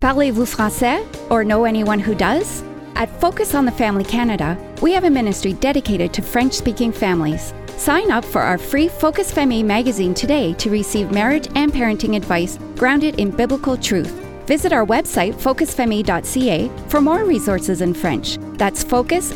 Parlez-vous 0.00 0.46
français 0.46 1.04
or 1.28 1.44
know 1.44 1.66
anyone 1.66 1.98
who 1.98 2.14
does? 2.14 2.62
At 2.96 3.10
Focus 3.20 3.54
on 3.54 3.66
the 3.66 3.70
Family 3.70 4.02
Canada, 4.02 4.56
we 4.80 4.94
have 4.94 5.04
a 5.04 5.10
ministry 5.10 5.52
dedicated 5.52 6.14
to 6.14 6.22
French 6.22 6.54
speaking 6.54 6.90
families. 6.90 7.52
Sign 7.76 8.10
up 8.10 8.24
for 8.24 8.40
our 8.40 8.56
free 8.56 8.88
Focus 8.88 9.30
Famille 9.30 9.62
magazine 9.62 10.14
today 10.14 10.54
to 10.54 10.70
receive 10.70 11.12
marriage 11.12 11.48
and 11.54 11.70
parenting 11.70 12.16
advice 12.16 12.58
grounded 12.76 13.20
in 13.20 13.30
biblical 13.30 13.76
truth. 13.76 14.10
Visit 14.46 14.72
our 14.72 14.86
website, 14.86 15.34
focusfamille.ca, 15.34 16.70
for 16.88 17.00
more 17.02 17.24
resources 17.26 17.82
in 17.82 17.92
French. 17.92 18.38
That's 18.56 18.82
focus. 18.82 19.34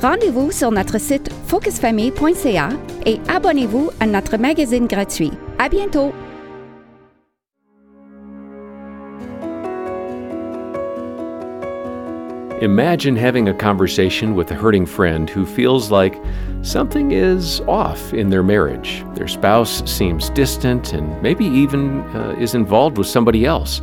Rendez-vous 0.00 0.50
sur 0.50 0.70
notre 0.70 0.98
site 0.98 1.30
focusfamille.ca 1.46 2.70
et 3.04 3.20
abonnez-vous 3.28 3.90
à 4.00 4.06
notre 4.06 4.38
magazine 4.38 4.86
gratuit. 4.86 5.32
À 5.58 5.68
bientôt! 5.68 6.12
Imagine 12.64 13.14
having 13.14 13.46
a 13.46 13.52
conversation 13.52 14.34
with 14.34 14.50
a 14.50 14.54
hurting 14.54 14.86
friend 14.86 15.28
who 15.28 15.44
feels 15.44 15.90
like 15.90 16.18
something 16.62 17.10
is 17.10 17.60
off 17.68 18.14
in 18.14 18.30
their 18.30 18.42
marriage. 18.42 19.04
Their 19.14 19.28
spouse 19.28 19.82
seems 19.84 20.30
distant 20.30 20.94
and 20.94 21.20
maybe 21.20 21.44
even 21.44 22.00
uh, 22.16 22.34
is 22.38 22.54
involved 22.54 22.96
with 22.96 23.06
somebody 23.06 23.44
else. 23.44 23.82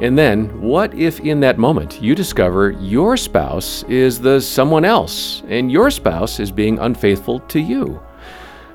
And 0.00 0.18
then, 0.18 0.60
what 0.60 0.92
if 0.92 1.20
in 1.20 1.38
that 1.40 1.56
moment 1.56 2.02
you 2.02 2.16
discover 2.16 2.72
your 2.72 3.16
spouse 3.16 3.84
is 3.84 4.18
the 4.18 4.40
someone 4.40 4.84
else 4.84 5.44
and 5.46 5.70
your 5.70 5.88
spouse 5.88 6.40
is 6.40 6.50
being 6.50 6.80
unfaithful 6.80 7.38
to 7.38 7.60
you? 7.60 8.02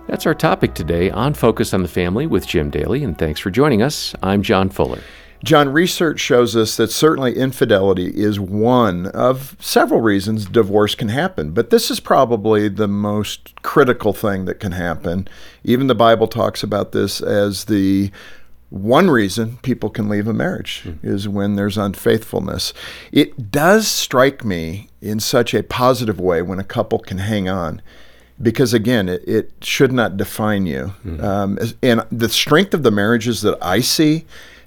That's 0.08 0.26
our 0.26 0.34
topic 0.34 0.76
today 0.76 1.12
on 1.12 1.34
Focus 1.34 1.74
on 1.74 1.82
the 1.82 1.90
Family 1.90 2.26
with 2.26 2.48
Jim 2.48 2.70
Daly, 2.70 3.04
and 3.04 3.18
thanks 3.18 3.42
for 3.42 3.52
joining 3.52 3.82
us. 3.82 4.16
I'm 4.24 4.44
John 4.44 4.70
Fuller. 4.70 5.02
John, 5.44 5.70
research 5.70 6.20
shows 6.20 6.56
us 6.56 6.76
that 6.78 6.92
certainly 6.92 7.36
infidelity 7.36 8.08
is 8.08 8.40
one 8.40 9.08
of 9.08 9.56
several 9.60 10.02
reasons 10.02 10.46
divorce 10.46 10.96
can 10.96 11.10
happen, 11.10 11.52
but 11.52 11.70
this 11.70 11.92
is 11.92 12.00
probably 12.00 12.68
the 12.68 12.88
most 12.88 13.62
critical 13.62 14.14
thing 14.14 14.46
that 14.46 14.60
can 14.60 14.72
happen. 14.72 15.28
Even 15.64 15.88
the 15.88 15.96
Bible 15.96 16.28
talks 16.28 16.64
about 16.64 16.94
this 16.94 17.22
as 17.22 17.66
the 17.66 18.12
one 18.70 19.10
reason 19.10 19.58
people 19.58 19.90
can 19.90 20.10
leave 20.10 20.28
a 20.28 20.34
marriage 20.34 20.84
mm. 20.84 20.98
is 21.04 21.30
when 21.30 21.56
there's 21.56 21.78
unfaithfulness. 21.78 22.74
It 23.12 23.52
does 23.52 23.88
strike 23.88 24.44
me 24.44 24.90
in 25.02 25.20
such 25.20 25.54
a 25.54 25.64
positive 25.64 26.20
way 26.20 26.42
when 26.42 26.60
a 26.60 26.64
couple 26.64 27.00
can 27.00 27.20
hang 27.20 27.48
on 27.48 27.82
because 28.42 28.74
again, 28.74 29.08
it, 29.08 29.26
it, 29.28 29.52
should 29.62 29.92
not 29.92 30.18
define 30.18 30.66
you. 30.66 30.94
Mm-hmm. 31.06 31.24
Um, 31.24 31.58
and 31.82 32.06
the 32.12 32.30
strength 32.30 32.74
of 32.74 32.84
the 32.84 32.92
marriages 32.92 33.42
that 33.42 33.58
I 33.62 33.80
see 33.80 34.26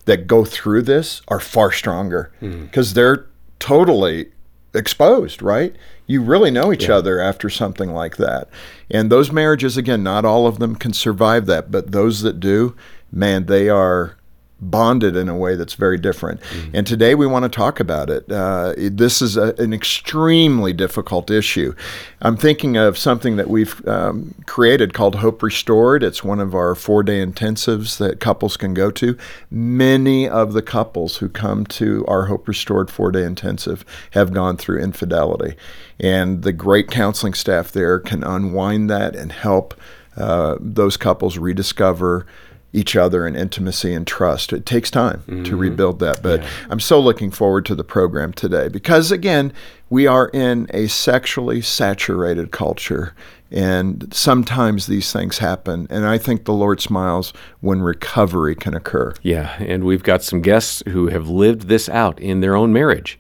that 0.08 0.26
go 0.26 0.42
through 0.42 0.80
this 0.80 1.20
are 1.28 1.38
far 1.38 1.70
stronger 1.70 2.32
because 2.40 2.92
mm. 2.92 2.94
they're 2.94 3.26
totally 3.58 4.30
exposed, 4.72 5.42
right? 5.42 5.76
You 6.06 6.22
really 6.22 6.50
know 6.50 6.72
each 6.72 6.88
yeah. 6.88 6.94
other 6.94 7.20
after 7.20 7.50
something 7.50 7.92
like 7.92 8.16
that. 8.16 8.48
And 8.90 9.12
those 9.12 9.30
marriages, 9.30 9.76
again, 9.76 10.02
not 10.02 10.24
all 10.24 10.46
of 10.46 10.60
them 10.60 10.76
can 10.76 10.94
survive 10.94 11.44
that, 11.46 11.70
but 11.70 11.92
those 11.92 12.22
that 12.22 12.40
do, 12.40 12.74
man, 13.12 13.46
they 13.46 13.68
are 13.68 14.16
bonded 14.60 15.14
in 15.16 15.28
a 15.28 15.36
way 15.36 15.54
that's 15.54 15.74
very 15.74 15.98
different. 15.98 16.40
Mm-hmm. 16.40 16.76
And 16.76 16.86
today 16.86 17.14
we 17.14 17.26
want 17.26 17.44
to 17.44 17.48
talk 17.48 17.78
about 17.78 18.10
it. 18.10 18.30
Uh, 18.30 18.74
this 18.76 19.22
is 19.22 19.36
a, 19.36 19.54
an 19.58 19.72
extremely 19.72 20.72
difficult 20.72 21.30
issue. 21.30 21.74
I'm 22.20 22.36
thinking 22.36 22.76
of 22.76 22.98
something 22.98 23.36
that 23.36 23.48
we've 23.48 23.86
um, 23.86 24.34
created 24.46 24.94
called 24.94 25.16
Hope 25.16 25.42
Restored. 25.42 26.02
It's 26.02 26.24
one 26.24 26.40
of 26.40 26.54
our 26.54 26.74
four 26.74 27.02
day 27.02 27.24
intensives 27.24 27.98
that 27.98 28.20
couples 28.20 28.56
can 28.56 28.74
go 28.74 28.90
to. 28.90 29.16
Many 29.50 30.28
of 30.28 30.52
the 30.52 30.62
couples 30.62 31.18
who 31.18 31.28
come 31.28 31.64
to 31.66 32.04
our 32.08 32.26
Hope 32.26 32.48
Restored 32.48 32.90
four 32.90 33.12
day 33.12 33.24
intensive 33.24 33.84
have 34.10 34.32
gone 34.32 34.56
through 34.56 34.80
infidelity. 34.80 35.56
And 36.00 36.42
the 36.42 36.52
great 36.52 36.90
counseling 36.90 37.34
staff 37.34 37.70
there 37.70 37.98
can 38.00 38.24
unwind 38.24 38.91
that 38.91 39.14
and 39.14 39.30
help 39.30 39.74
uh, 40.16 40.56
those 40.60 40.97
couples 40.97 41.38
rediscover 41.38 42.26
each 42.72 42.96
other 42.96 43.26
and 43.26 43.36
intimacy 43.36 43.94
and 43.94 44.06
trust. 44.06 44.52
It 44.52 44.66
takes 44.66 44.90
time 44.90 45.22
mm-hmm. 45.26 45.44
to 45.44 45.56
rebuild 45.56 46.00
that. 46.00 46.22
But 46.22 46.42
yeah. 46.42 46.48
I'm 46.70 46.80
so 46.80 47.00
looking 47.00 47.30
forward 47.30 47.64
to 47.66 47.74
the 47.74 47.84
program 47.84 48.32
today 48.32 48.68
because, 48.68 49.10
again, 49.10 49.52
we 49.90 50.06
are 50.06 50.28
in 50.34 50.68
a 50.74 50.86
sexually 50.88 51.62
saturated 51.62 52.50
culture. 52.50 53.14
And 53.50 54.12
sometimes 54.14 54.86
these 54.86 55.10
things 55.10 55.38
happen. 55.38 55.86
And 55.88 56.04
I 56.04 56.18
think 56.18 56.44
the 56.44 56.52
Lord 56.52 56.82
smiles 56.82 57.32
when 57.60 57.80
recovery 57.80 58.54
can 58.54 58.74
occur. 58.74 59.14
Yeah. 59.22 59.56
And 59.58 59.84
we've 59.84 60.02
got 60.02 60.22
some 60.22 60.42
guests 60.42 60.82
who 60.88 61.08
have 61.08 61.30
lived 61.30 61.68
this 61.68 61.88
out 61.88 62.20
in 62.20 62.40
their 62.40 62.54
own 62.54 62.74
marriage. 62.74 63.18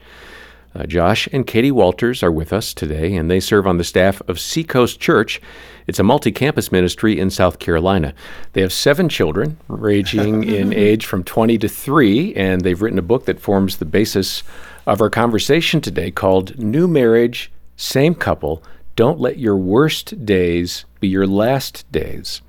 Uh, 0.78 0.86
Josh 0.86 1.28
and 1.32 1.44
Katie 1.44 1.72
Walters 1.72 2.22
are 2.22 2.30
with 2.30 2.52
us 2.52 2.72
today, 2.72 3.16
and 3.16 3.28
they 3.28 3.40
serve 3.40 3.66
on 3.66 3.78
the 3.78 3.84
staff 3.84 4.22
of 4.28 4.38
Seacoast 4.38 5.00
Church. 5.00 5.40
It's 5.88 5.98
a 5.98 6.04
multi 6.04 6.30
campus 6.30 6.70
ministry 6.70 7.18
in 7.18 7.30
South 7.30 7.58
Carolina. 7.58 8.14
They 8.52 8.60
have 8.60 8.72
seven 8.72 9.08
children, 9.08 9.56
ranging 9.66 10.44
in 10.48 10.72
age 10.72 11.04
from 11.04 11.24
20 11.24 11.58
to 11.58 11.68
3, 11.68 12.32
and 12.36 12.60
they've 12.60 12.80
written 12.80 12.98
a 12.98 13.02
book 13.02 13.24
that 13.24 13.40
forms 13.40 13.78
the 13.78 13.84
basis 13.84 14.44
of 14.86 15.00
our 15.00 15.10
conversation 15.10 15.80
today 15.80 16.12
called 16.12 16.56
New 16.60 16.86
Marriage, 16.86 17.50
Same 17.76 18.14
Couple 18.14 18.62
Don't 18.94 19.18
Let 19.18 19.36
Your 19.36 19.56
Worst 19.56 20.24
Days 20.24 20.84
Be 21.00 21.08
Your 21.08 21.26
Last 21.26 21.90
Days. 21.90 22.40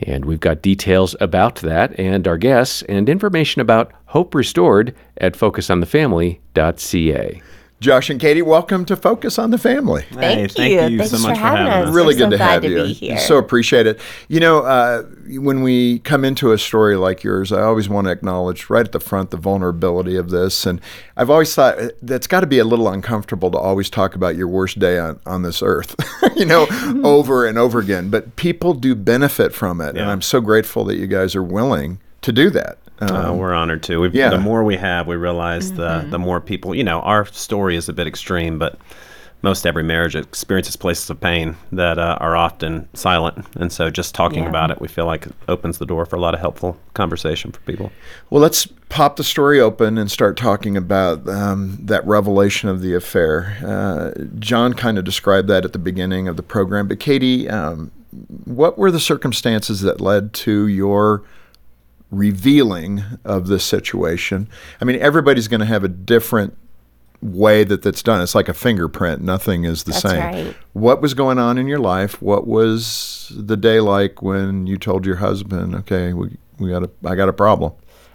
And 0.00 0.24
we've 0.24 0.40
got 0.40 0.62
details 0.62 1.14
about 1.20 1.56
that 1.56 1.96
and 1.96 2.26
our 2.26 2.38
guests 2.38 2.82
and 2.88 3.08
information 3.08 3.60
about 3.60 3.92
Hope 4.12 4.34
Restored 4.34 4.94
at 5.16 5.32
focusonthefamily.ca. 5.32 7.42
Josh 7.80 8.10
and 8.10 8.20
Katie, 8.20 8.42
welcome 8.42 8.84
to 8.84 8.94
Focus 8.94 9.38
on 9.38 9.52
the 9.52 9.56
Family. 9.56 10.02
Thank 10.12 10.20
hey, 10.20 10.42
you. 10.42 10.48
Thank 10.48 10.92
you 10.92 10.98
Thanks 10.98 11.12
so 11.12 11.18
much 11.26 11.38
for 11.38 11.42
having 11.42 11.66
us. 11.66 11.94
Really 11.94 12.14
We're 12.14 12.28
good 12.28 12.32
so 12.32 12.36
to 12.36 12.44
have 12.44 12.60
to 12.60 12.68
you. 12.68 12.82
Be 12.82 12.92
here. 12.92 13.18
So 13.18 13.38
appreciate 13.38 13.86
it. 13.86 13.98
You 14.28 14.40
know, 14.40 14.58
uh, 14.58 15.04
when 15.38 15.62
we 15.62 16.00
come 16.00 16.26
into 16.26 16.52
a 16.52 16.58
story 16.58 16.96
like 16.96 17.24
yours, 17.24 17.52
I 17.52 17.62
always 17.62 17.88
want 17.88 18.06
to 18.06 18.10
acknowledge 18.10 18.68
right 18.68 18.84
at 18.84 18.92
the 18.92 19.00
front 19.00 19.30
the 19.30 19.38
vulnerability 19.38 20.16
of 20.16 20.28
this. 20.28 20.66
And 20.66 20.82
I've 21.16 21.30
always 21.30 21.54
thought 21.54 21.78
uh, 21.78 21.88
that's 22.02 22.26
got 22.26 22.40
to 22.40 22.46
be 22.46 22.58
a 22.58 22.64
little 22.64 22.88
uncomfortable 22.88 23.50
to 23.52 23.58
always 23.58 23.88
talk 23.88 24.14
about 24.14 24.36
your 24.36 24.46
worst 24.46 24.78
day 24.78 24.98
on, 24.98 25.20
on 25.24 25.40
this 25.40 25.62
earth, 25.62 25.96
you 26.36 26.44
know, 26.44 26.66
over 27.02 27.46
and 27.46 27.56
over 27.56 27.78
again. 27.78 28.10
But 28.10 28.36
people 28.36 28.74
do 28.74 28.94
benefit 28.94 29.54
from 29.54 29.80
it. 29.80 29.96
Yeah. 29.96 30.02
And 30.02 30.10
I'm 30.10 30.20
so 30.20 30.42
grateful 30.42 30.84
that 30.84 30.96
you 30.96 31.06
guys 31.06 31.34
are 31.34 31.42
willing 31.42 31.98
to 32.20 32.30
do 32.30 32.50
that. 32.50 32.76
Uh, 33.10 33.30
um, 33.30 33.38
we're 33.38 33.52
honored 33.52 33.82
to. 33.84 34.00
We've, 34.00 34.14
yeah. 34.14 34.30
The 34.30 34.38
more 34.38 34.64
we 34.64 34.76
have, 34.76 35.06
we 35.06 35.16
realize 35.16 35.72
mm-hmm. 35.72 36.04
the 36.04 36.10
the 36.10 36.18
more 36.18 36.40
people. 36.40 36.74
You 36.74 36.84
know, 36.84 37.00
our 37.00 37.26
story 37.26 37.76
is 37.76 37.88
a 37.88 37.92
bit 37.92 38.06
extreme, 38.06 38.58
but 38.58 38.78
most 39.42 39.66
every 39.66 39.82
marriage 39.82 40.14
experiences 40.14 40.76
places 40.76 41.10
of 41.10 41.20
pain 41.20 41.56
that 41.72 41.98
uh, 41.98 42.16
are 42.20 42.36
often 42.36 42.88
silent, 42.94 43.44
and 43.56 43.72
so 43.72 43.90
just 43.90 44.14
talking 44.14 44.44
yeah. 44.44 44.48
about 44.48 44.70
it, 44.70 44.80
we 44.80 44.88
feel 44.88 45.06
like 45.06 45.26
it 45.26 45.34
opens 45.48 45.78
the 45.78 45.86
door 45.86 46.06
for 46.06 46.16
a 46.16 46.20
lot 46.20 46.32
of 46.32 46.40
helpful 46.40 46.78
conversation 46.94 47.50
for 47.50 47.60
people. 47.60 47.90
Well, 48.30 48.40
let's 48.40 48.66
pop 48.88 49.16
the 49.16 49.24
story 49.24 49.58
open 49.58 49.98
and 49.98 50.10
start 50.10 50.36
talking 50.36 50.76
about 50.76 51.28
um, 51.28 51.78
that 51.80 52.06
revelation 52.06 52.68
of 52.68 52.82
the 52.82 52.94
affair. 52.94 53.58
Uh, 53.66 54.12
John 54.38 54.74
kind 54.74 54.96
of 54.96 55.04
described 55.04 55.48
that 55.48 55.64
at 55.64 55.72
the 55.72 55.78
beginning 55.78 56.28
of 56.28 56.36
the 56.36 56.42
program, 56.42 56.86
but 56.86 57.00
Katie, 57.00 57.48
um, 57.48 57.90
what 58.44 58.78
were 58.78 58.90
the 58.90 59.00
circumstances 59.00 59.80
that 59.80 60.00
led 60.00 60.32
to 60.34 60.68
your 60.68 61.24
revealing 62.12 63.02
of 63.24 63.48
this 63.48 63.64
situation. 63.64 64.48
I 64.80 64.84
mean, 64.84 65.00
everybody's 65.00 65.48
going 65.48 65.60
to 65.60 65.66
have 65.66 65.82
a 65.82 65.88
different 65.88 66.56
way 67.22 67.64
that 67.64 67.82
that's 67.82 68.02
done. 68.02 68.20
It's 68.20 68.34
like 68.34 68.48
a 68.48 68.54
fingerprint. 68.54 69.22
Nothing 69.22 69.64
is 69.64 69.84
the 69.84 69.92
that's 69.92 70.02
same. 70.02 70.20
Right. 70.20 70.56
What 70.74 71.00
was 71.00 71.14
going 71.14 71.38
on 71.38 71.58
in 71.58 71.66
your 71.66 71.78
life? 71.78 72.20
What 72.20 72.46
was 72.46 73.32
the 73.34 73.56
day 73.56 73.80
like 73.80 74.22
when 74.22 74.66
you 74.66 74.76
told 74.76 75.06
your 75.06 75.16
husband, 75.16 75.74
"Okay, 75.74 76.12
we 76.12 76.36
we 76.58 76.70
got 76.70 76.84
a 76.84 76.90
I 77.04 77.14
got 77.14 77.28
a 77.28 77.32
problem." 77.32 77.72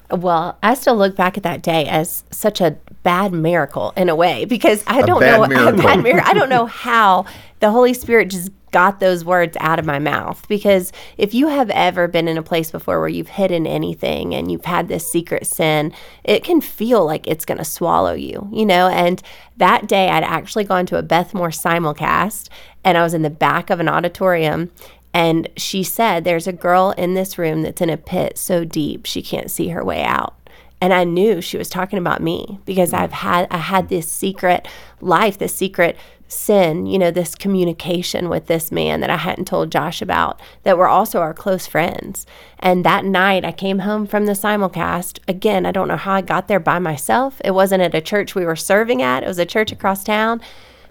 Well, 0.09 0.57
I 0.63 0.73
still 0.75 0.95
look 0.95 1.17
back 1.17 1.35
at 1.35 1.43
that 1.43 1.61
day 1.61 1.85
as 1.85 2.23
such 2.31 2.61
a 2.61 2.77
bad 3.03 3.33
miracle 3.33 3.91
in 3.97 4.07
a 4.07 4.15
way 4.15 4.45
because 4.45 4.83
I 4.87 5.01
a 5.01 5.05
don't 5.05 5.19
know 5.19 5.45
miracle. 5.47 5.79
a 5.79 5.83
bad 5.83 6.03
miracle. 6.03 6.29
I 6.29 6.33
don't 6.33 6.49
know 6.49 6.65
how 6.65 7.25
the 7.59 7.71
Holy 7.71 7.93
Spirit 7.93 8.29
just 8.29 8.51
got 8.71 8.99
those 8.99 9.23
words 9.23 9.55
out 9.59 9.79
of 9.79 9.85
my 9.85 9.99
mouth. 9.99 10.47
Because 10.47 10.91
if 11.17 11.33
you 11.33 11.47
have 11.47 11.69
ever 11.69 12.07
been 12.07 12.27
in 12.27 12.37
a 12.37 12.43
place 12.43 12.71
before 12.71 12.99
where 12.99 13.07
you've 13.07 13.29
hidden 13.29 13.65
anything 13.65 14.35
and 14.35 14.51
you've 14.51 14.65
had 14.65 14.87
this 14.87 15.09
secret 15.09 15.47
sin, 15.47 15.93
it 16.23 16.43
can 16.43 16.61
feel 16.61 17.05
like 17.05 17.27
it's 17.27 17.45
going 17.45 17.57
to 17.57 17.65
swallow 17.65 18.13
you, 18.13 18.49
you 18.51 18.65
know? 18.65 18.87
And 18.87 19.21
that 19.57 19.87
day 19.87 20.09
I'd 20.09 20.23
actually 20.23 20.65
gone 20.65 20.85
to 20.87 20.97
a 20.97 21.03
Beth 21.03 21.33
Moore 21.33 21.49
simulcast 21.49 22.49
and 22.83 22.97
I 22.97 23.03
was 23.03 23.13
in 23.13 23.21
the 23.21 23.29
back 23.29 23.69
of 23.69 23.79
an 23.79 23.89
auditorium 23.89 24.71
and 25.13 25.49
she 25.57 25.83
said, 25.83 26.23
There's 26.23 26.47
a 26.47 26.53
girl 26.53 26.91
in 26.97 27.13
this 27.13 27.37
room 27.37 27.63
that's 27.63 27.81
in 27.81 27.89
a 27.89 27.97
pit 27.97 28.37
so 28.37 28.63
deep 28.63 29.05
she 29.05 29.21
can't 29.21 29.49
see 29.49 29.69
her 29.69 29.83
way 29.83 30.03
out. 30.03 30.35
And 30.79 30.93
I 30.93 31.05
knew 31.05 31.41
she 31.41 31.57
was 31.57 31.69
talking 31.69 31.97
about 31.97 32.21
me 32.21 32.59
because 32.65 32.91
hmm. 32.91 32.97
I've 32.97 33.11
had 33.11 33.47
I 33.49 33.57
had 33.57 33.89
this 33.89 34.07
secret 34.07 34.67
life, 35.01 35.37
this 35.37 35.55
secret 35.55 35.97
sin, 36.27 36.85
you 36.85 36.99
know, 36.99 37.11
this 37.11 37.35
communication 37.35 38.29
with 38.29 38.47
this 38.47 38.71
man 38.71 38.99
that 39.01 39.09
I 39.09 39.17
hadn't 39.17 39.45
told 39.45 39.71
Josh 39.71 40.01
about 40.01 40.39
that 40.63 40.77
were 40.77 40.87
also 40.87 41.19
our 41.21 41.33
close 41.33 41.67
friends. 41.67 42.25
And 42.59 42.83
that 42.83 43.05
night 43.05 43.45
I 43.45 43.51
came 43.51 43.79
home 43.79 44.05
from 44.05 44.25
the 44.25 44.33
simulcast. 44.33 45.19
Again, 45.27 45.65
I 45.65 45.71
don't 45.71 45.87
know 45.87 45.97
how 45.97 46.13
I 46.13 46.21
got 46.21 46.47
there 46.47 46.59
by 46.59 46.79
myself. 46.79 47.41
It 47.45 47.51
wasn't 47.51 47.83
at 47.83 47.95
a 47.95 48.01
church 48.01 48.35
we 48.35 48.45
were 48.45 48.55
serving 48.55 49.01
at, 49.01 49.23
it 49.23 49.27
was 49.27 49.39
a 49.39 49.45
church 49.45 49.71
across 49.71 50.03
town. 50.03 50.41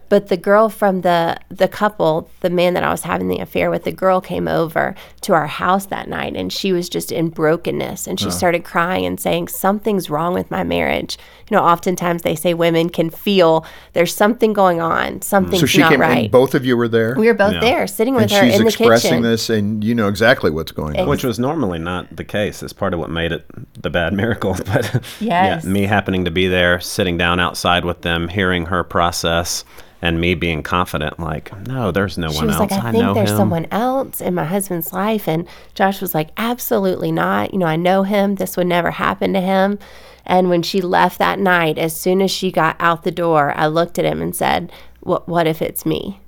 But 0.09 0.29
the 0.29 0.37
girl 0.37 0.69
from 0.69 1.01
the 1.01 1.37
the 1.49 1.69
couple, 1.69 2.31
the 2.41 2.51
man 2.51 2.75
that 2.75 2.83
I 2.85 2.91
was 2.91 3.03
having 3.03 3.29
the 3.29 3.39
affair 3.39 3.71
with, 3.71 3.85
the 3.85 3.93
girl 3.93 4.21
came 4.21 4.47
over 4.49 4.95
to 5.23 5.33
our 5.33 5.47
house 5.47 5.87
that 5.87 6.09
night 6.09 6.37
and 6.37 6.53
she 6.53 6.73
was 6.73 6.89
just 6.89 7.11
in 7.11 7.29
brokenness 7.31 8.07
and 8.07 8.19
she 8.21 8.31
started 8.31 8.65
crying 8.65 9.05
and 9.05 9.19
saying 9.19 9.49
something's 9.49 10.09
wrong 10.09 10.35
with 10.35 10.51
my 10.51 10.63
marriage. 10.63 11.19
You 11.51 11.57
know, 11.57 11.63
oftentimes 11.65 12.23
they 12.23 12.35
say 12.35 12.55
women 12.55 12.89
can 12.89 13.11
feel 13.11 13.65
there's 13.93 14.15
something 14.15 14.53
going 14.53 14.81
on, 14.81 15.15
mm. 15.21 15.25
something's 15.25 15.61
so 15.61 15.67
she 15.67 15.79
not 15.79 15.91
came, 15.91 16.01
right. 16.01 16.19
and 16.25 16.31
both 16.31 16.55
of 16.55 16.65
you 16.65 16.77
were 16.77 16.89
there. 16.89 17.15
we 17.17 17.27
were 17.27 17.35
both 17.35 17.55
Yeah. 17.55 17.61
there, 17.61 17.87
sitting 17.87 18.15
with 18.15 18.25
and 18.25 18.33
her 18.33 18.45
she's 18.45 18.55
in 18.55 18.63
the 18.63 18.69
expressing 18.69 19.11
kitchen. 19.11 19.23
this, 19.23 19.51
and 19.51 19.83
you 19.83 19.95
know 19.95 20.09
exactly 20.09 20.51
what's 20.51 20.73
going 20.73 20.99
on. 20.99 21.09
Which 21.09 21.25
was 21.25 21.39
normally 21.39 21.79
not 21.79 22.15
the 22.15 22.25
case. 22.25 22.63
It's 22.63 22.73
part 22.73 22.95
of 22.95 23.01
what 23.01 23.11
made 23.11 23.33
it 23.33 23.45
the 23.81 23.91
bad 23.91 24.13
miracle. 24.13 24.57
But 24.67 25.03
Yes. 25.21 25.65
yeah, 25.65 25.71
me 25.71 25.83
happening 25.83 26.25
to 26.25 26.31
be 26.31 26.49
there, 26.49 26.81
sitting 26.81 27.17
down 27.17 27.41
outside 27.41 27.85
with 27.85 28.03
them, 28.03 28.29
hearing 28.29 28.67
her 28.67 28.83
process, 28.85 29.65
and 30.03 30.21
me 30.21 30.35
being 30.35 30.63
confident, 30.63 31.19
like, 31.19 31.57
no, 31.67 31.91
there's 31.91 32.19
no 32.19 32.31
She 32.31 32.37
one 32.39 32.47
was 32.49 32.57
else. 32.57 32.71
like, 32.71 32.85
I, 32.85 32.91
know 32.93 33.15
think 33.15 33.15
there's 33.15 33.31
him. 33.31 33.37
someone 33.37 33.67
else 33.71 34.21
in 34.21 34.35
my 34.35 34.45
husband's 34.45 34.93
life. 34.93 35.27
And 35.27 35.49
Josh 35.75 36.01
was 36.01 36.15
like, 36.15 36.31
absolutely 36.37 37.11
not. 37.11 37.53
You 37.53 37.59
know, 37.59 37.67
I 37.67 37.77
know 37.77 38.03
him. 38.03 38.35
This 38.37 38.57
would 38.57 38.67
never 38.67 38.91
happen 38.93 39.33
to 39.33 39.41
him. 39.41 39.79
And 40.27 40.49
when 40.51 40.63
she 40.63 40.81
left 40.81 41.19
that 41.19 41.39
night, 41.39 41.79
as 41.79 41.99
soon 41.99 42.21
as 42.21 42.31
she 42.31 42.51
got 42.51 42.77
out 42.81 43.05
the 43.05 43.11
door, 43.11 43.53
I 43.57 43.67
looked 43.69 43.99
at 43.99 44.05
him 44.05 44.21
and 44.21 44.35
said, 44.35 44.71
What, 45.01 45.29
what 45.29 45.47
if 45.47 45.63
it's 45.63 45.87
me? 45.87 46.21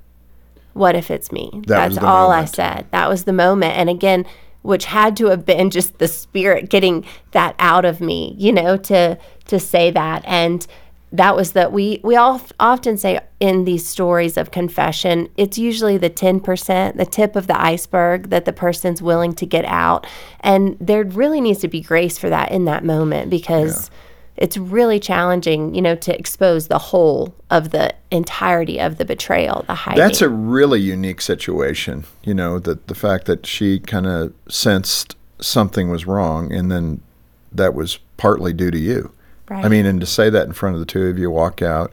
What 0.73 0.95
if 0.95 1.11
it's 1.11 1.31
me? 1.31 1.49
That 1.67 1.89
That's 1.89 1.95
the 1.95 2.05
all 2.05 2.31
I 2.31 2.45
said. 2.45 2.87
That 2.91 3.09
was 3.09 3.25
the 3.25 3.33
moment. 3.33 3.75
And 3.77 3.89
again, 3.89 4.25
which 4.61 4.85
had 4.85 5.15
to 5.17 5.27
have 5.27 5.45
been 5.45 5.69
just 5.69 5.99
the 5.99 6.07
spirit 6.07 6.69
getting 6.69 7.05
that 7.31 7.55
out 7.59 7.85
of 7.85 8.01
me, 8.01 8.35
you 8.37 8.51
know, 8.51 8.77
to 8.77 9.17
to 9.47 9.59
say 9.59 9.91
that. 9.91 10.23
And 10.25 10.65
that 11.11 11.35
was 11.35 11.53
that 11.53 11.71
we 11.71 11.99
we 12.03 12.15
all 12.15 12.41
often 12.59 12.97
say 12.97 13.19
in 13.39 13.65
these 13.65 13.85
stories 13.85 14.37
of 14.37 14.51
confession, 14.51 15.29
it's 15.37 15.57
usually 15.57 15.97
the 15.97 16.09
10%, 16.09 16.97
the 16.97 17.05
tip 17.05 17.35
of 17.35 17.47
the 17.47 17.59
iceberg 17.59 18.29
that 18.29 18.45
the 18.45 18.53
person's 18.53 19.01
willing 19.01 19.33
to 19.33 19.45
get 19.45 19.65
out. 19.65 20.05
And 20.41 20.77
there 20.79 21.03
really 21.03 21.41
needs 21.41 21.59
to 21.61 21.67
be 21.67 21.81
grace 21.81 22.17
for 22.17 22.29
that 22.29 22.51
in 22.51 22.65
that 22.65 22.83
moment 22.83 23.29
because 23.29 23.89
it's 24.39 24.57
really 24.57 24.99
challenging, 24.99 25.75
you 25.75 25.81
know, 25.81 25.95
to 25.95 26.17
expose 26.17 26.67
the 26.67 26.77
whole 26.77 27.35
of 27.49 27.71
the 27.71 27.93
entirety 28.11 28.79
of 28.79 28.97
the 28.97 29.05
betrayal, 29.05 29.63
the 29.67 29.75
hiding. 29.75 29.99
That's 29.99 30.21
a 30.21 30.29
really 30.29 30.79
unique 30.79 31.21
situation. 31.21 32.05
You 32.23 32.33
know, 32.33 32.59
that 32.59 32.87
the 32.87 32.95
fact 32.95 33.25
that 33.25 33.45
she 33.45 33.79
kind 33.79 34.05
of 34.05 34.33
sensed 34.47 35.15
something 35.41 35.89
was 35.89 36.05
wrong, 36.05 36.53
and 36.53 36.71
then 36.71 37.01
that 37.51 37.73
was 37.73 37.99
partly 38.17 38.53
due 38.53 38.71
to 38.71 38.77
you. 38.77 39.11
Right. 39.49 39.65
I 39.65 39.67
mean, 39.67 39.85
and 39.85 39.99
to 39.99 40.05
say 40.05 40.29
that 40.29 40.45
in 40.45 40.53
front 40.53 40.75
of 40.75 40.79
the 40.79 40.85
two 40.85 41.07
of 41.07 41.17
you, 41.17 41.29
walk 41.31 41.61
out. 41.61 41.91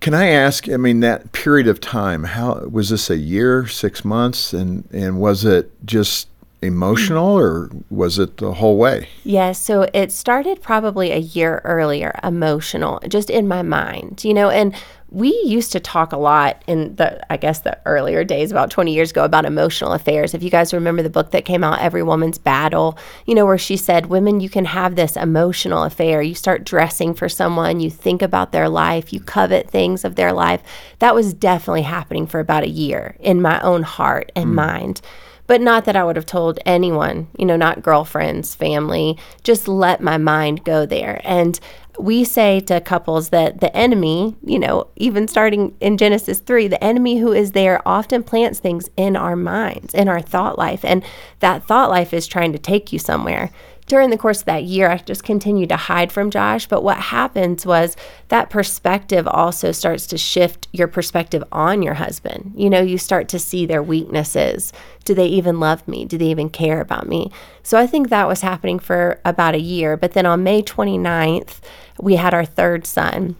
Can 0.00 0.14
I 0.14 0.28
ask? 0.28 0.68
I 0.68 0.76
mean, 0.76 1.00
that 1.00 1.32
period 1.32 1.66
of 1.66 1.80
time. 1.80 2.22
How 2.24 2.60
was 2.70 2.90
this? 2.90 3.10
A 3.10 3.16
year, 3.16 3.66
six 3.66 4.04
months, 4.04 4.52
and 4.52 4.88
and 4.92 5.20
was 5.20 5.44
it 5.44 5.70
just 5.84 6.28
emotional, 6.62 7.36
or 7.36 7.70
was 7.90 8.18
it 8.18 8.36
the 8.38 8.54
whole 8.54 8.76
way? 8.76 9.08
Yes, 9.24 9.58
so 9.58 9.88
it 9.92 10.12
started 10.12 10.62
probably 10.62 11.10
a 11.10 11.18
year 11.18 11.60
earlier, 11.64 12.18
emotional, 12.22 13.00
just 13.08 13.30
in 13.30 13.46
my 13.46 13.62
mind, 13.62 14.24
you 14.24 14.34
know, 14.34 14.50
and 14.50 14.74
we 15.10 15.30
used 15.44 15.72
to 15.72 15.80
talk 15.80 16.12
a 16.12 16.18
lot 16.18 16.62
in 16.66 16.94
the 16.96 17.32
I 17.32 17.36
guess 17.38 17.60
the 17.60 17.78
earlier 17.86 18.24
days 18.24 18.50
about 18.50 18.70
20 18.70 18.92
years 18.92 19.10
ago 19.10 19.24
about 19.24 19.46
emotional 19.46 19.92
affairs. 19.92 20.34
If 20.34 20.42
you 20.42 20.50
guys 20.50 20.74
remember 20.74 21.02
the 21.02 21.10
book 21.10 21.30
that 21.30 21.44
came 21.44 21.64
out 21.64 21.80
Every 21.80 22.02
Woman's 22.02 22.36
Battle, 22.36 22.98
you 23.24 23.34
know, 23.34 23.46
where 23.46 23.58
she 23.58 23.76
said 23.76 24.06
women 24.06 24.40
you 24.40 24.50
can 24.50 24.66
have 24.66 24.96
this 24.96 25.16
emotional 25.16 25.84
affair. 25.84 26.20
You 26.20 26.34
start 26.34 26.64
dressing 26.64 27.14
for 27.14 27.28
someone, 27.28 27.80
you 27.80 27.90
think 27.90 28.20
about 28.20 28.52
their 28.52 28.68
life, 28.68 29.12
you 29.12 29.20
covet 29.20 29.70
things 29.70 30.04
of 30.04 30.16
their 30.16 30.32
life. 30.32 30.62
That 30.98 31.14
was 31.14 31.32
definitely 31.32 31.82
happening 31.82 32.26
for 32.26 32.40
about 32.40 32.64
a 32.64 32.68
year 32.68 33.16
in 33.20 33.40
my 33.40 33.60
own 33.60 33.84
heart 33.84 34.30
and 34.36 34.50
hmm. 34.50 34.56
mind 34.56 35.00
but 35.48 35.60
not 35.62 35.86
that 35.86 35.96
I 35.96 36.04
would 36.04 36.14
have 36.14 36.26
told 36.26 36.60
anyone, 36.64 37.26
you 37.36 37.44
know, 37.44 37.56
not 37.56 37.82
girlfriends, 37.82 38.54
family, 38.54 39.18
just 39.42 39.66
let 39.66 40.00
my 40.00 40.18
mind 40.18 40.62
go 40.62 40.86
there. 40.86 41.20
And 41.24 41.58
we 41.98 42.22
say 42.22 42.60
to 42.60 42.80
couples 42.80 43.30
that 43.30 43.60
the 43.60 43.74
enemy, 43.76 44.36
you 44.44 44.58
know, 44.58 44.86
even 44.96 45.26
starting 45.26 45.74
in 45.80 45.96
Genesis 45.96 46.38
3, 46.40 46.68
the 46.68 46.84
enemy 46.84 47.18
who 47.18 47.32
is 47.32 47.52
there 47.52 47.82
often 47.88 48.22
plants 48.22 48.60
things 48.60 48.88
in 48.96 49.16
our 49.16 49.34
minds, 49.34 49.94
in 49.94 50.06
our 50.06 50.20
thought 50.20 50.58
life. 50.58 50.84
And 50.84 51.02
that 51.40 51.64
thought 51.64 51.90
life 51.90 52.12
is 52.12 52.26
trying 52.26 52.52
to 52.52 52.58
take 52.58 52.92
you 52.92 52.98
somewhere. 52.98 53.50
During 53.88 54.10
the 54.10 54.18
course 54.18 54.40
of 54.40 54.44
that 54.44 54.64
year, 54.64 54.90
I 54.90 54.98
just 54.98 55.24
continued 55.24 55.70
to 55.70 55.76
hide 55.76 56.12
from 56.12 56.30
Josh. 56.30 56.66
But 56.66 56.84
what 56.84 56.98
happens 56.98 57.64
was 57.64 57.96
that 58.28 58.50
perspective 58.50 59.26
also 59.26 59.72
starts 59.72 60.06
to 60.08 60.18
shift 60.18 60.68
your 60.72 60.88
perspective 60.88 61.42
on 61.50 61.80
your 61.80 61.94
husband. 61.94 62.52
You 62.54 62.68
know, 62.68 62.82
you 62.82 62.98
start 62.98 63.28
to 63.30 63.38
see 63.38 63.64
their 63.64 63.82
weaknesses. 63.82 64.74
Do 65.04 65.14
they 65.14 65.26
even 65.26 65.58
love 65.58 65.88
me? 65.88 66.04
Do 66.04 66.18
they 66.18 66.26
even 66.26 66.50
care 66.50 66.82
about 66.82 67.08
me? 67.08 67.32
So 67.62 67.78
I 67.78 67.86
think 67.86 68.10
that 68.10 68.28
was 68.28 68.42
happening 68.42 68.78
for 68.78 69.20
about 69.24 69.54
a 69.54 69.60
year. 69.60 69.96
But 69.96 70.12
then 70.12 70.26
on 70.26 70.44
May 70.44 70.62
29th, 70.62 71.60
we 71.98 72.16
had 72.16 72.34
our 72.34 72.44
third 72.44 72.86
son 72.86 73.36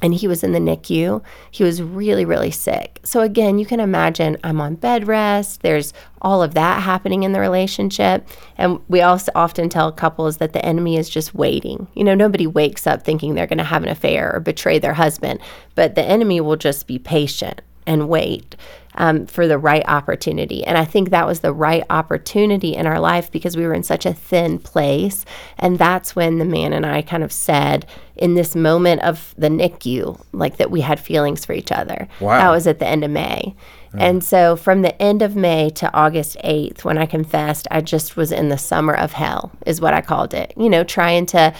and 0.00 0.14
he 0.14 0.28
was 0.28 0.44
in 0.44 0.52
the 0.52 0.58
NICU. 0.58 1.22
He 1.50 1.64
was 1.64 1.82
really, 1.82 2.24
really 2.24 2.50
sick. 2.50 3.00
So, 3.02 3.20
again, 3.20 3.58
you 3.58 3.66
can 3.66 3.80
imagine 3.80 4.36
I'm 4.44 4.60
on 4.60 4.76
bed 4.76 5.06
rest. 5.06 5.62
There's 5.62 5.92
all 6.22 6.42
of 6.42 6.54
that 6.54 6.82
happening 6.82 7.24
in 7.24 7.32
the 7.32 7.40
relationship. 7.40 8.26
And 8.56 8.80
we 8.88 9.02
also 9.02 9.32
often 9.34 9.68
tell 9.68 9.90
couples 9.90 10.36
that 10.36 10.52
the 10.52 10.64
enemy 10.64 10.96
is 10.96 11.10
just 11.10 11.34
waiting. 11.34 11.88
You 11.94 12.04
know, 12.04 12.14
nobody 12.14 12.46
wakes 12.46 12.86
up 12.86 13.02
thinking 13.02 13.34
they're 13.34 13.46
going 13.46 13.58
to 13.58 13.64
have 13.64 13.82
an 13.82 13.88
affair 13.88 14.32
or 14.34 14.40
betray 14.40 14.78
their 14.78 14.94
husband, 14.94 15.40
but 15.74 15.94
the 15.94 16.04
enemy 16.04 16.40
will 16.40 16.56
just 16.56 16.86
be 16.86 16.98
patient 16.98 17.60
and 17.86 18.08
wait 18.08 18.54
um, 18.98 19.26
for 19.26 19.48
the 19.48 19.58
right 19.58 19.84
opportunity. 19.88 20.64
And 20.64 20.76
I 20.76 20.84
think 20.84 21.10
that 21.10 21.26
was 21.26 21.40
the 21.40 21.52
right 21.52 21.84
opportunity 21.88 22.74
in 22.74 22.86
our 22.86 23.00
life 23.00 23.30
because 23.30 23.56
we 23.56 23.66
were 23.66 23.72
in 23.72 23.84
such 23.84 24.04
a 24.04 24.12
thin 24.12 24.58
place. 24.58 25.24
And 25.58 25.78
that's 25.78 26.14
when 26.14 26.38
the 26.38 26.44
man 26.44 26.72
and 26.72 26.84
I 26.84 27.02
kind 27.02 27.24
of 27.24 27.32
said, 27.32 27.86
in 28.16 28.34
this 28.34 28.56
moment 28.56 29.02
of 29.02 29.32
the 29.38 29.48
NICU, 29.48 30.20
like 30.32 30.56
that 30.56 30.72
we 30.72 30.80
had 30.80 30.98
feelings 30.98 31.44
for 31.44 31.52
each 31.52 31.70
other. 31.70 32.08
Wow. 32.20 32.38
That 32.38 32.50
was 32.50 32.66
at 32.66 32.80
the 32.80 32.86
end 32.86 33.04
of 33.04 33.10
May. 33.12 33.54
And 33.94 34.22
so 34.22 34.54
from 34.54 34.82
the 34.82 35.00
end 35.00 35.22
of 35.22 35.34
May 35.34 35.70
to 35.70 35.92
August 35.94 36.36
8th, 36.44 36.84
when 36.84 36.98
I 36.98 37.06
confessed, 37.06 37.66
I 37.70 37.80
just 37.80 38.16
was 38.16 38.32
in 38.32 38.50
the 38.50 38.58
summer 38.58 38.94
of 38.94 39.12
hell, 39.12 39.50
is 39.64 39.80
what 39.80 39.94
I 39.94 40.02
called 40.02 40.34
it. 40.34 40.52
You 40.56 40.68
know, 40.68 40.84
trying 40.84 41.24
to 41.26 41.54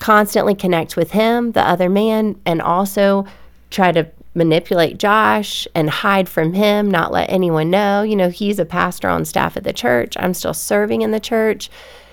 constantly 0.00 0.54
connect 0.54 0.96
with 0.96 1.12
him, 1.12 1.52
the 1.52 1.66
other 1.66 1.88
man, 1.88 2.40
and 2.44 2.60
also 2.60 3.26
try 3.70 3.92
to 3.92 4.10
manipulate 4.34 4.98
Josh 4.98 5.68
and 5.74 5.90
hide 5.90 6.28
from 6.28 6.54
him, 6.54 6.90
not 6.90 7.12
let 7.12 7.30
anyone 7.30 7.70
know. 7.70 8.02
You 8.02 8.16
know, 8.16 8.30
he's 8.30 8.58
a 8.58 8.64
pastor 8.64 9.08
on 9.08 9.24
staff 9.24 9.56
at 9.56 9.64
the 9.64 9.72
church. 9.72 10.16
I'm 10.18 10.34
still 10.34 10.54
serving 10.54 11.02
in 11.02 11.10
the 11.10 11.20
church. 11.20 11.70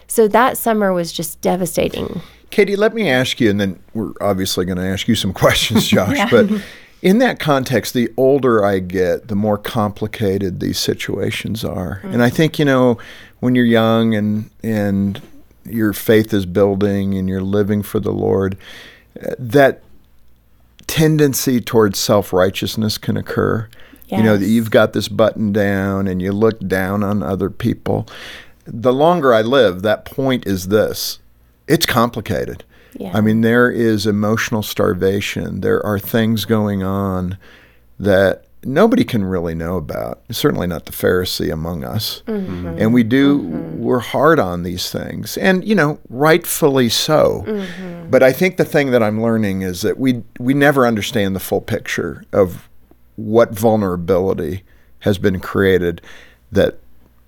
So 0.07 0.27
that 0.27 0.57
summer 0.57 0.91
was 0.91 1.13
just 1.13 1.39
devastating. 1.41 2.21
Katie, 2.49 2.75
let 2.75 2.93
me 2.93 3.07
ask 3.09 3.39
you, 3.39 3.49
and 3.49 3.59
then 3.59 3.79
we're 3.93 4.11
obviously 4.21 4.65
going 4.65 4.77
to 4.79 4.85
ask 4.85 5.07
you 5.07 5.15
some 5.15 5.33
questions, 5.43 5.87
Josh. 5.87 6.29
But 6.31 6.49
in 7.01 7.19
that 7.19 7.39
context, 7.39 7.93
the 7.93 8.11
older 8.17 8.65
I 8.65 8.79
get, 8.79 9.27
the 9.27 9.35
more 9.35 9.57
complicated 9.57 10.59
these 10.59 10.79
situations 10.79 11.63
are. 11.63 12.01
And 12.03 12.21
I 12.23 12.29
think 12.29 12.59
you 12.59 12.65
know, 12.65 12.97
when 13.39 13.55
you're 13.55 13.65
young 13.65 14.15
and 14.15 14.49
and 14.63 15.21
your 15.63 15.93
faith 15.93 16.33
is 16.33 16.45
building 16.45 17.15
and 17.15 17.29
you're 17.29 17.43
living 17.43 17.83
for 17.83 17.99
the 17.99 18.11
Lord, 18.11 18.57
uh, 19.23 19.35
that 19.37 19.83
tendency 20.89 21.61
towards 21.61 21.99
self 21.99 22.33
righteousness 22.33 22.97
can 22.97 23.15
occur. 23.15 23.69
You 24.07 24.23
know 24.23 24.37
that 24.37 24.47
you've 24.47 24.71
got 24.71 24.93
this 24.93 25.07
button 25.07 25.53
down 25.53 26.07
and 26.07 26.19
you 26.19 26.31
look 26.31 26.59
down 26.61 27.03
on 27.03 27.21
other 27.21 27.51
people. 27.51 28.07
The 28.65 28.91
longer 28.91 29.35
I 29.35 29.43
live, 29.43 29.83
that 29.83 30.03
point 30.03 30.47
is 30.47 30.69
this 30.69 31.19
it's 31.67 31.85
complicated. 31.85 32.63
Yeah. 32.97 33.11
I 33.13 33.21
mean, 33.21 33.41
there 33.41 33.69
is 33.69 34.07
emotional 34.07 34.63
starvation. 34.63 35.61
There 35.61 35.85
are 35.85 35.99
things 35.99 36.45
going 36.45 36.81
on 36.81 37.37
that 37.99 38.45
nobody 38.63 39.03
can 39.03 39.23
really 39.23 39.55
know 39.55 39.77
about. 39.77 40.21
Certainly 40.31 40.67
not 40.67 40.85
the 40.85 40.91
Pharisee 40.91 41.51
among 41.51 41.83
us. 41.83 42.23
Mm-hmm. 42.27 42.77
And 42.79 42.93
we 42.93 43.03
do, 43.03 43.39
mm-hmm. 43.39 43.79
we're 43.79 43.99
hard 43.99 44.39
on 44.39 44.63
these 44.63 44.91
things. 44.91 45.37
And, 45.37 45.65
you 45.67 45.75
know, 45.75 45.99
rightfully 46.09 46.89
so. 46.89 47.43
Mm-hmm. 47.47 48.09
But 48.09 48.23
I 48.23 48.31
think 48.33 48.57
the 48.57 48.65
thing 48.65 48.91
that 48.91 49.03
I'm 49.03 49.21
learning 49.21 49.61
is 49.61 49.81
that 49.81 49.97
we, 49.97 50.23
we 50.39 50.53
never 50.53 50.85
understand 50.85 51.35
the 51.35 51.39
full 51.39 51.61
picture 51.61 52.23
of 52.33 52.69
what 53.15 53.51
vulnerability 53.51 54.63
has 54.99 55.17
been 55.17 55.39
created 55.39 56.01
that 56.51 56.79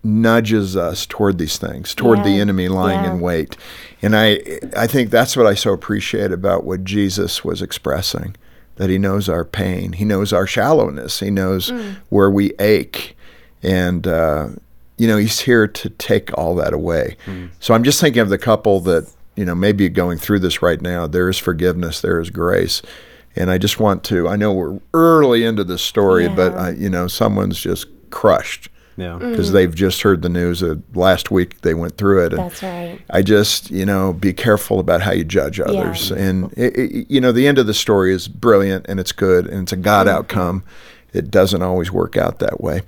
nudges 0.04 0.76
us 0.76 1.06
toward 1.06 1.38
these 1.38 1.58
things, 1.58 1.94
toward 1.94 2.24
the 2.24 2.40
enemy 2.40 2.68
lying 2.68 3.04
yeah. 3.04 3.14
in 3.14 3.20
wait. 3.20 3.56
And 4.02 4.16
I 4.16 4.40
I 4.76 4.88
think 4.88 5.12
that's 5.12 5.38
what 5.38 5.46
I 5.46 5.54
so 5.54 5.74
appreciate 5.74 6.32
about 6.32 6.64
what 6.64 6.84
Jesus 6.84 7.44
was 7.46 7.62
expressing. 7.62 8.36
That 8.82 8.90
He 8.90 8.98
knows 8.98 9.30
our 9.30 9.46
pain. 9.46 9.94
He 9.94 10.06
knows 10.06 10.34
our 10.34 10.48
shallowness. 10.48 11.20
He 11.20 11.30
knows 11.30 11.70
mm. 11.70 11.98
where 12.10 12.32
we 12.32 12.54
ache. 12.58 13.16
And, 13.62 14.08
uh, 14.08 14.50
you 14.98 15.08
know, 15.08 15.18
He's 15.18 15.42
here 15.42 15.68
to 15.68 15.90
take 15.92 16.36
all 16.36 16.56
that 16.56 16.74
away. 16.74 17.16
Mm. 17.28 17.52
So 17.60 17.76
I'm 17.76 17.84
just 17.84 18.02
thinking 18.02 18.24
of 18.24 18.30
the 18.30 18.40
couple 18.40 18.80
that, 18.80 19.08
you 19.36 19.46
know, 19.46 19.54
maybe 19.54 19.88
going 19.88 20.18
through 20.18 20.40
this 20.40 20.64
right 20.64 20.82
now. 20.82 21.06
There 21.06 21.30
is 21.30 21.38
forgiveness, 21.38 22.02
there 22.02 22.20
is 22.20 22.32
grace. 22.32 22.82
And 23.36 23.52
I 23.52 23.60
just 23.60 23.80
want 23.80 24.04
to, 24.06 24.28
I 24.28 24.36
know 24.36 24.52
we're 24.52 24.80
early 24.96 25.46
into 25.46 25.64
this 25.64 25.84
story, 25.84 26.24
yeah. 26.24 26.36
but, 26.36 26.56
I, 26.56 26.72
you 26.72 26.90
know, 26.90 27.06
someone's 27.08 27.60
just 27.60 27.86
crushed 28.10 28.70
yeah. 29.02 29.18
Because 29.18 29.50
mm. 29.50 29.54
they've 29.54 29.74
just 29.74 30.02
heard 30.02 30.22
the 30.22 30.30
news 30.30 30.60
that 30.60 30.96
last 30.96 31.32
week 31.32 31.62
they 31.62 31.74
went 31.74 31.98
through 31.98 32.26
it. 32.26 32.34
And 32.34 32.44
That's 32.44 32.64
right. 32.64 33.00
I 33.10 33.22
just, 33.22 33.72
you 33.72 33.86
know, 33.86 34.14
be 34.14 34.34
careful 34.34 34.80
about 34.80 35.02
how 35.02 35.12
you 35.12 35.24
judge 35.24 35.60
others. 35.60 36.12
Yeah. 36.12 36.18
And, 36.18 36.54
it, 36.54 36.78
it, 36.78 37.12
you 37.12 37.20
know, 37.20 37.32
the 37.32 37.48
end 37.48 37.58
of 37.58 37.68
the 37.68 37.74
story 37.74 38.14
is 38.14 38.28
brilliant 38.28 38.86
and 38.88 39.00
it's 39.00 39.12
good 39.12 39.48
and 39.48 39.64
it's 39.64 39.72
a 39.72 39.78
God 39.78 40.08
mm-hmm. 40.08 40.18
outcome. 40.18 40.64
It 41.14 41.32
doesn't 41.32 41.62
always 41.62 41.92
work 41.92 42.16
out 42.16 42.40
that 42.40 42.62
way. 42.62 42.82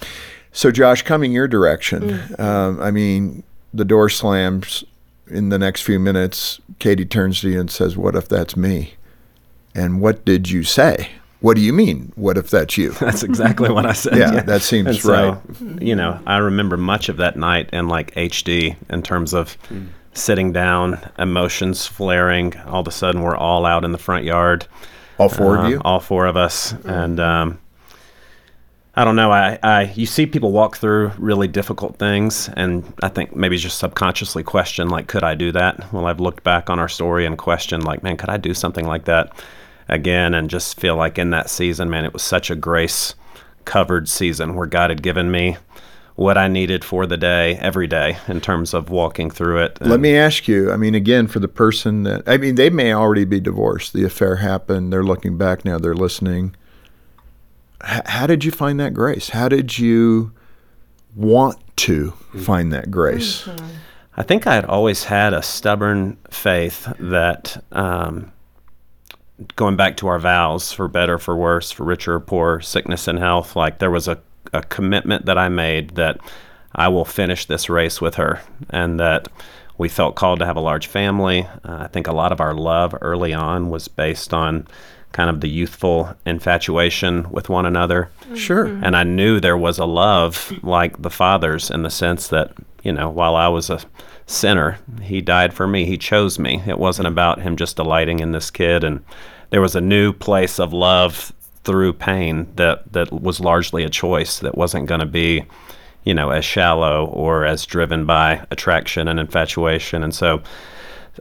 So, 0.52 0.72
Josh, 0.72 1.02
coming 1.02 1.32
your 1.32 1.48
direction, 1.48 2.04
mm-hmm. 2.04 2.42
um, 2.42 2.80
I 2.80 2.92
mean, 2.92 3.44
the 3.74 3.86
door 3.86 4.08
slams 4.10 4.84
in 5.28 5.50
the 5.50 5.58
next 5.58 5.82
few 5.82 6.00
minutes. 6.00 6.60
Katie 6.80 7.06
turns 7.06 7.42
to 7.42 7.50
you 7.50 7.60
and 7.60 7.72
says, 7.72 7.98
What 7.98 8.16
if 8.16 8.30
that's 8.30 8.56
me? 8.56 8.94
And 9.76 10.00
what 10.00 10.24
did 10.26 10.50
you 10.50 10.64
say? 10.64 11.10
What 11.44 11.58
do 11.58 11.62
you 11.62 11.74
mean? 11.74 12.14
What 12.16 12.38
if 12.38 12.50
that's 12.50 12.78
you? 12.78 12.92
That's 13.02 13.22
exactly 13.22 13.70
what 13.70 13.86
I 13.86 13.92
said. 13.92 14.16
yeah, 14.16 14.34
yeah, 14.34 14.42
that 14.44 14.62
seems 14.62 15.02
so, 15.02 15.12
right. 15.12 15.82
You 15.82 15.94
know, 15.94 16.18
I 16.26 16.38
remember 16.38 16.78
much 16.78 17.10
of 17.10 17.18
that 17.18 17.36
night 17.36 17.70
in 17.74 17.90
like 17.90 18.16
HD 18.16 18.78
in 18.90 19.04
terms 19.04 19.34
of 19.34 19.58
mm. 19.64 19.90
sitting 20.14 20.54
down, 20.54 21.02
emotions 21.20 21.86
flaring. 21.86 22.56
All 22.60 22.80
of 22.80 22.88
a 22.88 22.92
sudden, 22.92 23.22
we're 23.22 23.36
all 23.36 23.66
out 23.66 23.84
in 23.84 23.92
the 23.92 23.98
front 23.98 24.24
yard. 24.24 24.66
All 25.18 25.28
four 25.28 25.58
of 25.58 25.66
uh, 25.66 25.68
you? 25.68 25.82
All 25.84 26.00
four 26.00 26.28
of 26.28 26.38
us. 26.38 26.72
Mm. 26.72 27.04
And 27.04 27.20
um, 27.20 27.60
I 28.96 29.04
don't 29.04 29.18
know. 29.18 29.30
I, 29.30 29.60
I 29.62 29.92
you 29.96 30.06
see 30.06 30.26
people 30.26 30.54
walk 30.54 30.78
through 30.78 31.12
really 31.18 31.50
difficult 31.50 31.98
things, 31.98 32.50
and 32.56 32.86
I 33.04 33.10
think 33.10 33.36
maybe 33.36 33.58
just 33.58 33.80
subconsciously 33.80 34.44
question 34.44 34.88
like, 34.88 35.08
could 35.08 35.26
I 35.26 35.36
do 35.36 35.52
that? 35.52 35.92
Well, 35.92 36.06
I've 36.06 36.22
looked 36.22 36.46
back 36.46 36.70
on 36.70 36.80
our 36.80 36.88
story 36.88 37.26
and 37.26 37.38
questioned 37.38 37.84
like, 37.84 38.02
man, 38.02 38.16
could 38.16 38.30
I 38.30 38.38
do 38.38 38.54
something 38.54 38.88
like 38.88 39.04
that? 39.06 39.36
Again 39.88 40.34
and 40.34 40.50
just 40.50 40.80
feel 40.80 40.96
like 40.96 41.18
in 41.18 41.30
that 41.32 41.50
season, 41.50 41.90
man, 41.90 42.06
it 42.06 42.14
was 42.14 42.24
such 42.24 42.50
a 42.50 42.56
grace 42.56 43.16
covered 43.66 44.10
season 44.10 44.56
where 44.56 44.68
God 44.68 44.90
had 44.90 45.02
given 45.02 45.32
me 45.32 45.58
what 46.16 46.38
I 46.38 46.48
needed 46.48 46.84
for 46.84 47.06
the 47.06 47.18
day 47.18 47.56
every 47.56 47.88
day 47.88 48.18
in 48.28 48.40
terms 48.40 48.74
of 48.74 48.90
walking 48.90 49.32
through 49.32 49.64
it. 49.64 49.80
Let 49.82 50.00
me 50.00 50.16
ask 50.16 50.48
you, 50.48 50.72
I 50.72 50.78
mean, 50.78 50.94
again, 50.94 51.28
for 51.28 51.40
the 51.40 51.48
person 51.48 52.04
that, 52.04 52.24
I 52.28 52.38
mean, 52.38 52.56
they 52.56 52.70
may 52.70 52.94
already 52.94 53.26
be 53.26 53.40
divorced. 53.40 53.94
The 53.94 54.04
affair 54.04 54.36
happened. 54.38 54.94
They're 54.94 55.04
looking 55.04 55.38
back 55.38 55.66
now, 55.66 55.80
they're 55.80 55.96
listening. 55.96 56.56
H- 57.84 58.04
how 58.06 58.28
did 58.28 58.46
you 58.46 58.52
find 58.52 58.80
that 58.80 58.94
grace? 58.94 59.30
How 59.30 59.50
did 59.50 59.80
you 59.80 60.32
want 61.16 61.58
to 61.78 62.12
find 62.42 62.72
that 62.74 62.92
grace? 62.92 63.44
Mm-hmm. 63.44 63.68
I 64.16 64.22
think 64.22 64.46
I 64.46 64.54
had 64.54 64.66
always 64.66 65.06
had 65.06 65.34
a 65.34 65.42
stubborn 65.42 66.18
faith 66.30 66.88
that 67.00 67.64
um, 67.72 68.32
going 69.56 69.76
back 69.76 69.98
to 69.98 70.08
our 70.08 70.20
vows 70.20 70.72
for 70.72 70.88
better, 70.88 71.18
for 71.18 71.36
worse, 71.36 71.72
for 71.72 71.84
richer 71.84 72.16
or 72.16 72.20
poor, 72.20 72.62
sickness 72.62 73.08
and 73.08 73.20
health, 73.20 73.56
like 73.56 73.80
there 73.80 73.92
was 73.92 74.08
a, 74.08 74.20
a 74.52 74.62
commitment 74.64 75.26
that 75.26 75.38
I 75.38 75.50
made 75.50 75.96
that 75.96 76.20
I 76.76 76.88
will 76.88 77.06
finish 77.06 77.46
this 77.46 77.70
race 77.70 78.00
with 78.02 78.16
her 78.16 78.42
and 78.70 79.00
that 79.00 79.28
we 79.78 79.90
felt 79.90 80.16
called 80.16 80.40
to 80.40 80.46
have 80.46 80.56
a 80.56 80.62
large 80.62 80.88
family. 80.88 81.48
Uh, 81.64 81.78
I 81.78 81.88
think 81.88 82.08
a 82.08 82.14
lot 82.14 82.32
of 82.32 82.40
our 82.40 82.54
love 82.54 82.96
early 83.02 83.34
on 83.34 83.70
was 83.70 83.88
based 83.88 84.34
on 84.34 84.68
kind 85.12 85.30
of 85.30 85.42
the 85.42 85.50
youthful 85.50 86.16
infatuation 86.26 87.30
with 87.30 87.50
one 87.50 87.66
another. 87.66 88.10
Sure. 88.36 88.66
And 88.66 88.96
I 88.96 89.04
knew 89.04 89.40
there 89.40 89.58
was 89.58 89.78
a 89.78 89.86
love 89.86 90.52
like 90.64 91.02
the 91.02 91.10
Father's 91.10 91.70
in 91.70 91.84
the 91.84 91.90
sense 91.90 92.28
that, 92.30 92.52
you 92.84 92.92
know, 92.92 93.10
while 93.10 93.36
I 93.36 93.48
was 93.48 93.70
a 93.70 93.80
sinner. 94.26 94.78
He 95.02 95.22
died 95.22 95.54
for 95.54 95.68
me. 95.68 95.86
He 95.86 95.98
chose 95.98 96.40
me. 96.40 96.62
It 96.66 96.80
wasn't 96.80 97.08
about 97.08 97.42
him 97.42 97.56
just 97.56 97.76
delighting 97.76 98.20
in 98.20 98.32
this 98.32 98.52
kid. 98.52 98.84
And 98.84 99.04
there 99.50 99.62
was 99.62 99.76
a 99.76 99.82
new 99.82 100.14
place 100.14 100.60
of 100.60 100.74
love 100.74 101.32
through 101.64 101.94
pain 101.94 102.48
that, 102.56 102.92
that 102.94 103.12
was 103.12 103.40
largely 103.40 103.84
a 103.84 103.90
choice 103.90 104.40
that 104.40 104.58
wasn't 104.58 104.88
going 104.88 105.00
to 105.00 105.06
be, 105.06 105.46
you 106.04 106.14
know, 106.14 106.30
as 106.30 106.44
shallow 106.44 107.06
or 107.08 107.46
as 107.46 107.66
driven 107.66 108.06
by 108.06 108.46
attraction 108.52 109.08
and 109.08 109.20
infatuation. 109.20 110.04
And 110.04 110.14
so 110.14 110.42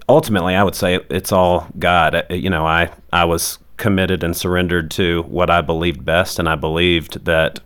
ultimately, 0.09 0.55
I 0.55 0.65
would 0.65 0.75
say 0.75 1.01
it's 1.11 1.33
all 1.33 1.69
God. 1.79 2.15
Uh, 2.15 2.35
you 2.35 2.51
know, 2.51 2.67
I, 2.67 2.91
I 3.13 3.25
was 3.25 3.59
committed 3.77 4.23
and 4.23 4.37
surrendered 4.37 4.91
to 4.93 5.23
what 5.23 5.51
I 5.51 5.61
believed 5.61 6.05
best, 6.05 6.39
and 6.39 6.49
I 6.49 6.55
believed 6.55 7.25
that 7.25 7.61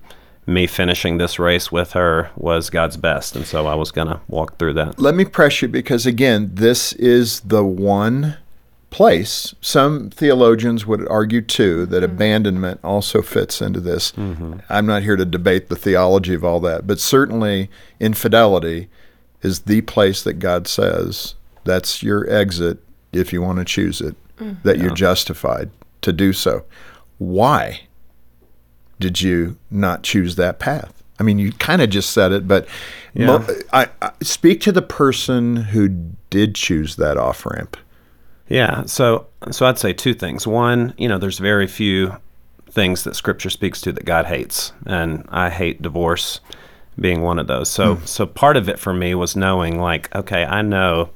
me 0.47 0.67
finishing 0.67 1.19
this 1.19 1.38
race 1.38 1.73
with 1.73 1.93
her 1.93 2.31
was 2.37 2.71
God's 2.71 2.97
best. 2.97 3.35
And 3.35 3.45
so 3.45 3.67
I 3.67 3.75
was 3.75 3.91
going 3.91 4.07
to 4.09 4.21
walk 4.29 4.59
through 4.59 4.75
that. 4.75 4.99
Let 4.99 5.15
me 5.15 5.25
press 5.25 5.61
you 5.61 5.69
because, 5.69 6.07
again, 6.07 6.50
this 6.55 6.93
is 6.95 7.41
the 7.41 7.65
one 7.65 8.37
place. 8.91 9.55
Some 9.61 10.11
theologians 10.11 10.87
would 10.87 11.07
argue, 11.09 11.43
too, 11.43 11.85
that 11.87 12.03
mm-hmm. 12.03 12.15
abandonment 12.15 12.81
also 12.85 13.23
fits 13.23 13.61
into 13.61 13.81
this. 13.81 14.12
Mm-hmm. 14.12 14.59
I'm 14.69 14.87
not 14.87 15.03
here 15.03 15.17
to 15.17 15.25
debate 15.25 15.69
the 15.69 15.76
theology 15.76 16.35
of 16.35 16.45
all 16.45 16.61
that, 16.61 16.87
but 16.87 17.00
certainly 17.00 17.69
infidelity 17.99 18.88
is 19.43 19.61
the 19.61 19.81
place 19.83 20.23
that 20.23 20.35
God 20.35 20.69
says 20.69 21.35
that's 21.65 22.03
your 22.03 22.29
exit 22.31 22.79
if 23.12 23.33
you 23.33 23.43
want 23.43 23.59
to 23.59 23.65
choose 23.65 24.00
it, 24.00 24.15
mm-hmm. 24.37 24.62
that 24.62 24.79
you're 24.79 24.95
justified 24.95 25.71
to 26.03 26.12
do 26.12 26.33
so. 26.33 26.65
Why? 27.19 27.81
Did 28.99 29.21
you 29.21 29.57
not 29.71 30.03
choose 30.03 30.37
that 30.37 30.59
path? 30.59 31.03
I 31.19 31.23
mean, 31.23 31.38
you 31.38 31.53
kind 31.53 31.81
of 31.81 31.91
just 31.91 32.11
said 32.11 32.33
it, 32.33 32.47
but 32.47 32.69
yeah. 33.15 33.26
mo- 33.26 33.47
I, 33.73 33.88
I, 34.03 34.12
speak 34.23 34.61
to 34.62 34.73
the 34.73 34.83
person 34.83 35.57
who 35.57 35.88
did 36.31 36.55
choose 36.55 36.97
that 36.97 37.17
off 37.17 37.47
ramp. 37.47 37.76
Yeah, 38.49 38.85
so 38.85 39.26
so 39.50 39.67
I'd 39.67 39.79
say 39.79 39.93
two 39.93 40.15
things. 40.15 40.47
One, 40.47 40.95
you 40.99 41.09
know, 41.09 41.19
there's 41.19 41.38
very 41.38 41.67
few 41.67 42.17
things 42.71 43.05
that 43.05 43.17
Scripture 43.17 43.50
speaks 43.50 43.81
to 43.83 43.93
that 43.93 44.05
God 44.05 44.26
hates, 44.26 44.73
and 44.85 45.25
I 45.31 45.50
hate 45.50 45.83
divorce 45.83 46.41
being 47.00 47.23
one 47.23 47.38
of 47.38 47.47
those. 47.47 47.71
So 47.71 47.97
mm. 47.97 48.07
so 48.07 48.26
part 48.26 48.57
of 48.57 48.69
it 48.69 48.79
for 48.79 48.93
me 48.93 49.15
was 49.15 49.35
knowing, 49.35 49.81
like, 49.81 50.15
okay, 50.15 50.45
I 50.45 50.62
know 50.62 51.11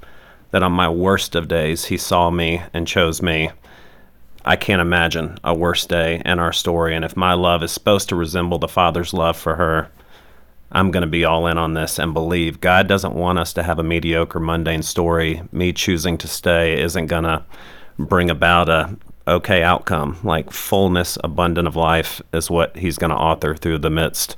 that 0.51 0.63
on 0.63 0.73
my 0.73 0.89
worst 0.89 1.37
of 1.37 1.47
days, 1.47 1.85
He 1.85 1.97
saw 1.97 2.31
me 2.31 2.63
and 2.75 2.87
chose 2.87 3.23
me 3.23 3.51
I 4.45 4.57
can't 4.57 4.81
imagine 4.81 5.39
a 5.45 5.55
worse 5.55 5.87
day 5.87 6.23
in 6.25 6.39
our 6.39 6.53
story. 6.53 6.95
And 6.95 7.05
if 7.05 7.17
my 7.17 7.35
love 7.35 7.63
is 7.63 7.73
supposed 7.73 8.09
to 8.09 8.17
resemble 8.17 8.59
the 8.59 8.69
Father's 8.69 9.13
love 9.13 9.37
for 9.37 9.57
her, 9.57 9.91
I'm 10.73 10.91
going 10.91 11.03
to 11.03 11.09
be 11.09 11.25
all 11.25 11.47
in 11.47 11.59
on 11.59 11.75
this 11.75 11.99
and 11.99 12.15
believe 12.15 12.61
God 12.61 12.87
doesn't 12.87 13.15
want 13.15 13.39
us 13.39 13.53
to 13.55 13.63
have 13.63 13.79
a 13.79 13.85
mediocre, 13.85 14.41
mundane 14.41 14.83
story. 14.83 15.43
Me 15.53 15.73
choosing 15.73 16.17
to 16.19 16.29
stay 16.29 16.81
isn't 16.81 17.07
going 17.07 17.25
to 17.25 17.45
bring 17.99 18.31
about 18.31 18.69
a 18.69 18.97
okay 19.27 19.63
outcome. 19.63 20.19
Like 20.23 20.51
fullness, 20.51 21.19
abundant 21.25 21.67
of 21.67 21.77
life 21.77 22.23
is 22.33 22.51
what 22.51 22.77
He's 22.77 22.99
going 22.99 23.11
to 23.11 23.17
author 23.17 23.55
through 23.57 23.79
the 23.79 23.91
midst 23.91 24.37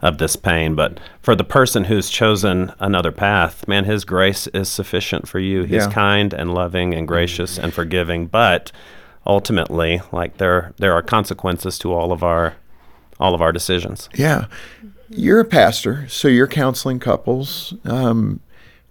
of 0.00 0.18
this 0.18 0.36
pain. 0.36 0.74
But 0.74 1.00
for 1.20 1.34
the 1.34 1.44
person 1.44 1.84
who's 1.84 2.08
chosen 2.08 2.72
another 2.78 3.12
path, 3.12 3.66
man, 3.66 3.84
His 3.84 4.04
grace 4.04 4.46
is 4.48 4.68
sufficient 4.68 5.26
for 5.28 5.40
you. 5.40 5.62
He's 5.62 5.86
yeah. 5.86 5.92
kind 5.92 6.32
and 6.32 6.54
loving 6.54 6.94
and 6.94 7.08
gracious 7.08 7.58
and 7.58 7.74
forgiving, 7.74 8.26
but 8.26 8.70
ultimately 9.26 10.00
like 10.12 10.36
there 10.38 10.72
there 10.78 10.92
are 10.92 11.02
consequences 11.02 11.78
to 11.78 11.92
all 11.92 12.12
of 12.12 12.22
our 12.22 12.54
all 13.18 13.34
of 13.34 13.40
our 13.40 13.52
decisions. 13.52 14.08
Yeah. 14.14 14.46
You're 15.08 15.40
a 15.40 15.44
pastor 15.44 16.08
so 16.08 16.28
you're 16.28 16.48
counseling 16.48 16.98
couples. 16.98 17.74
Um, 17.84 18.40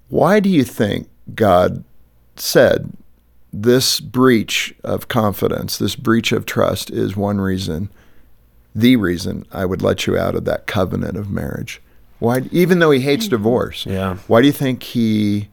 why 0.10 0.40
do 0.40 0.50
you 0.50 0.64
think 0.64 1.10
god 1.34 1.84
said 2.36 2.92
this 3.52 4.00
breach 4.00 4.74
of 4.84 5.08
confidence 5.08 5.78
this 5.78 5.96
breach 5.96 6.32
of 6.32 6.46
trust 6.46 6.90
is 6.90 7.16
one 7.16 7.40
reason 7.40 7.90
the 8.76 8.96
reason 8.96 9.46
i 9.52 9.64
would 9.64 9.82
let 9.82 10.06
you 10.06 10.18
out 10.18 10.36
of 10.36 10.46
that 10.46 10.68
covenant 10.68 11.18
of 11.18 11.30
marriage? 11.30 11.82
Why 12.20 12.42
even 12.52 12.80
though 12.80 12.92
he 12.92 13.00
hates 13.00 13.28
divorce 13.28 13.86
yeah. 13.86 14.18
why 14.28 14.42
do 14.42 14.48
you 14.48 14.54
think 14.54 14.84
he 14.84 15.50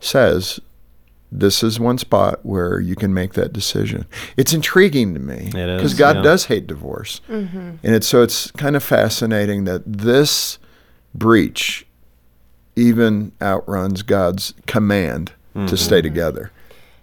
says 0.00 0.60
this 1.32 1.62
is 1.62 1.80
one 1.80 1.98
spot 1.98 2.44
where 2.44 2.80
you 2.80 2.94
can 2.94 3.12
make 3.12 3.34
that 3.34 3.52
decision. 3.52 4.06
It's 4.36 4.52
intriguing 4.52 5.14
to 5.14 5.20
me 5.20 5.50
because 5.52 5.94
God 5.94 6.16
yeah. 6.16 6.22
does 6.22 6.46
hate 6.46 6.66
divorce, 6.66 7.20
mm-hmm. 7.28 7.76
and 7.82 7.94
it's 7.94 8.06
so 8.06 8.22
it's 8.22 8.50
kind 8.52 8.76
of 8.76 8.82
fascinating 8.82 9.64
that 9.64 9.82
this 9.84 10.58
breach 11.14 11.86
even 12.76 13.32
outruns 13.42 14.02
God's 14.02 14.54
command 14.66 15.32
mm-hmm. 15.54 15.66
to 15.66 15.76
stay 15.76 16.00
together. 16.00 16.52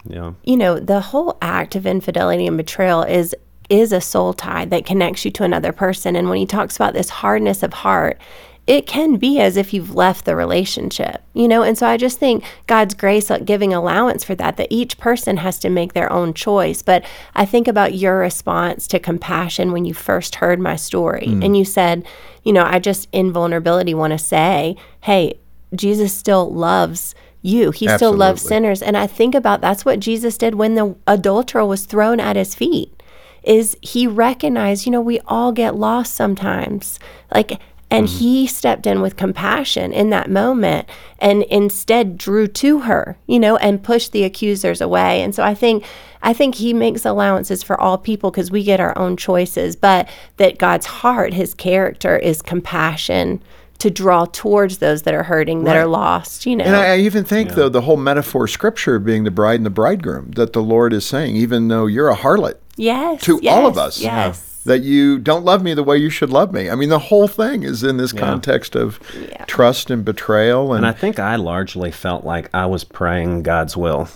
Yeah, 0.05 0.33
you 0.43 0.57
know 0.57 0.79
the 0.79 1.01
whole 1.01 1.37
act 1.41 1.75
of 1.75 1.85
infidelity 1.85 2.47
and 2.47 2.57
betrayal 2.57 3.03
is 3.03 3.35
is 3.69 3.91
a 3.91 4.01
soul 4.01 4.33
tie 4.33 4.65
that 4.65 4.85
connects 4.85 5.25
you 5.25 5.31
to 5.31 5.43
another 5.43 5.71
person, 5.71 6.15
and 6.15 6.29
when 6.29 6.37
he 6.37 6.45
talks 6.45 6.75
about 6.75 6.93
this 6.93 7.09
hardness 7.09 7.63
of 7.63 7.73
heart, 7.73 8.19
it 8.65 8.87
can 8.87 9.17
be 9.17 9.39
as 9.39 9.57
if 9.57 9.73
you've 9.73 9.93
left 9.93 10.23
the 10.23 10.35
relationship, 10.35 11.21
you 11.33 11.47
know? 11.49 11.63
And 11.63 11.77
so 11.77 11.85
I 11.85 11.97
just 11.97 12.17
think 12.17 12.45
God's 12.65 12.93
grace 12.93 13.29
giving 13.43 13.73
allowance 13.73 14.23
for 14.23 14.35
that, 14.35 14.55
that 14.55 14.69
each 14.69 14.97
person 14.97 15.37
has 15.37 15.59
to 15.59 15.69
make 15.69 15.93
their 15.93 16.11
own 16.11 16.33
choice. 16.33 16.81
But 16.81 17.03
I 17.35 17.45
think 17.45 17.67
about 17.67 17.95
your 17.95 18.17
response 18.17 18.87
to 18.87 18.99
compassion 18.99 19.73
when 19.73 19.83
you 19.83 19.93
first 19.93 20.35
heard 20.35 20.61
my 20.61 20.77
story 20.77 21.27
mm. 21.27 21.43
and 21.43 21.57
you 21.57 21.65
said, 21.65 22.05
you 22.43 22.53
know, 22.53 22.63
I 22.63 22.79
just 22.79 23.09
in 23.11 23.33
vulnerability 23.33 23.93
want 23.93 24.11
to 24.11 24.17
say, 24.19 24.77
hey, 25.01 25.39
Jesus 25.75 26.13
still 26.13 26.49
loves 26.49 27.15
you. 27.41 27.71
He 27.71 27.87
Absolutely. 27.87 27.97
still 27.97 28.13
loves 28.13 28.41
sinners. 28.41 28.81
And 28.81 28.95
I 28.95 29.07
think 29.07 29.35
about 29.35 29.59
that's 29.59 29.83
what 29.83 29.99
Jesus 29.99 30.37
did 30.37 30.55
when 30.55 30.75
the 30.75 30.95
adulterer 31.05 31.65
was 31.65 31.85
thrown 31.85 32.21
at 32.21 32.37
his 32.37 32.55
feet. 32.55 33.03
Is 33.43 33.75
he 33.81 34.07
recognized, 34.07 34.85
you 34.85 34.91
know, 34.93 35.01
we 35.01 35.19
all 35.21 35.51
get 35.51 35.75
lost 35.75 36.13
sometimes. 36.13 36.97
Like 37.33 37.59
and 37.93 38.07
mm-hmm. 38.07 38.17
he 38.17 38.47
stepped 38.47 38.87
in 38.87 39.01
with 39.01 39.15
compassion 39.15 39.93
in 39.93 40.09
that 40.09 40.27
moment 40.29 40.89
and 41.19 41.43
instead 41.43 42.17
drew 42.17 42.47
to 42.47 42.79
her, 42.79 43.19
you 43.27 43.39
know, 43.39 43.55
and 43.57 43.83
pushed 43.83 44.11
the 44.11 44.23
accusers 44.23 44.81
away. 44.81 45.21
And 45.21 45.35
so 45.35 45.43
I 45.43 45.53
think 45.53 45.85
I 46.23 46.33
think 46.33 46.55
he 46.55 46.73
makes 46.73 47.05
allowances 47.05 47.61
for 47.61 47.79
all 47.79 47.99
people 47.99 48.31
because 48.31 48.49
we 48.49 48.63
get 48.63 48.79
our 48.79 48.97
own 48.97 49.15
choices, 49.15 49.75
but 49.75 50.09
that 50.37 50.57
God's 50.57 50.87
heart, 50.87 51.33
his 51.33 51.53
character 51.53 52.17
is 52.17 52.41
compassion 52.41 53.43
to 53.77 53.91
draw 53.91 54.25
towards 54.25 54.79
those 54.79 55.03
that 55.03 55.13
are 55.13 55.23
hurting, 55.23 55.65
that 55.65 55.75
right. 55.75 55.81
are 55.81 55.85
lost, 55.85 56.47
you 56.47 56.55
know. 56.55 56.65
And 56.65 56.75
I, 56.75 56.97
even 56.97 57.23
think, 57.23 57.49
yeah. 57.49 57.55
though, 57.55 57.69
the 57.69 57.81
whole 57.81 57.97
metaphor 57.97 58.47
scripture 58.47 58.97
being 58.97 59.23
the 59.23 59.31
bride 59.31 59.55
and 59.55 59.65
the 59.65 59.69
bridegroom, 59.69 60.31
that 60.31 60.53
the 60.53 60.63
Lord 60.63 60.93
is 60.93 61.05
saying, 61.05 61.35
even 61.35 61.67
though 61.67 61.85
you're 61.85 62.09
a 62.09 62.15
harlot 62.15 62.55
yes, 62.75 63.21
to 63.23 63.39
yes, 63.43 63.53
all 63.53 63.67
of 63.67 63.77
us. 63.77 64.01
Yes 64.01 64.52
that 64.65 64.81
you 64.81 65.19
don't 65.19 65.43
love 65.43 65.63
me 65.63 65.73
the 65.73 65.83
way 65.83 65.97
you 65.97 66.09
should 66.09 66.29
love 66.29 66.53
me. 66.53 66.69
I 66.69 66.75
mean, 66.75 66.89
the 66.89 66.99
whole 66.99 67.27
thing 67.27 67.63
is 67.63 67.83
in 67.83 67.97
this 67.97 68.13
yeah. 68.13 68.19
context 68.19 68.75
of 68.75 68.99
yeah. 69.15 69.45
trust 69.45 69.89
and 69.89 70.05
betrayal. 70.05 70.73
And, 70.73 70.85
and 70.85 70.95
I 70.95 70.97
think 70.97 71.19
I 71.19 71.35
largely 71.35 71.91
felt 71.91 72.23
like 72.23 72.49
I 72.53 72.65
was 72.65 72.83
praying 72.83 73.43
God's 73.43 73.75
will. 73.75 74.07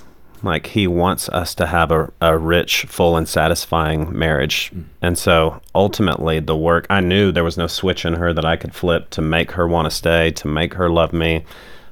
Like 0.43 0.67
he 0.67 0.87
wants 0.87 1.29
us 1.29 1.55
to 1.55 1.65
have 1.65 1.91
a, 1.91 2.11
a 2.21 2.37
rich, 2.37 2.83
full, 2.83 3.17
and 3.17 3.27
satisfying 3.27 4.17
marriage. 4.17 4.71
And 5.01 5.17
so 5.17 5.61
ultimately, 5.73 6.39
the 6.39 6.55
work, 6.55 6.85
I 6.89 7.01
knew 7.01 7.31
there 7.31 7.43
was 7.43 7.57
no 7.57 7.67
switch 7.67 8.05
in 8.05 8.13
her 8.13 8.33
that 8.33 8.45
I 8.45 8.55
could 8.55 8.75
flip 8.75 9.09
to 9.11 9.21
make 9.21 9.51
her 9.51 9.67
want 9.67 9.87
to 9.87 9.95
stay, 9.95 10.31
to 10.31 10.47
make 10.47 10.75
her 10.75 10.89
love 10.89 11.11
me. 11.11 11.43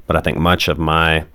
But 0.05 0.15
I 0.15 0.21
think 0.21 0.37
much 0.37 0.67
of 0.67 0.77
my 0.77 1.25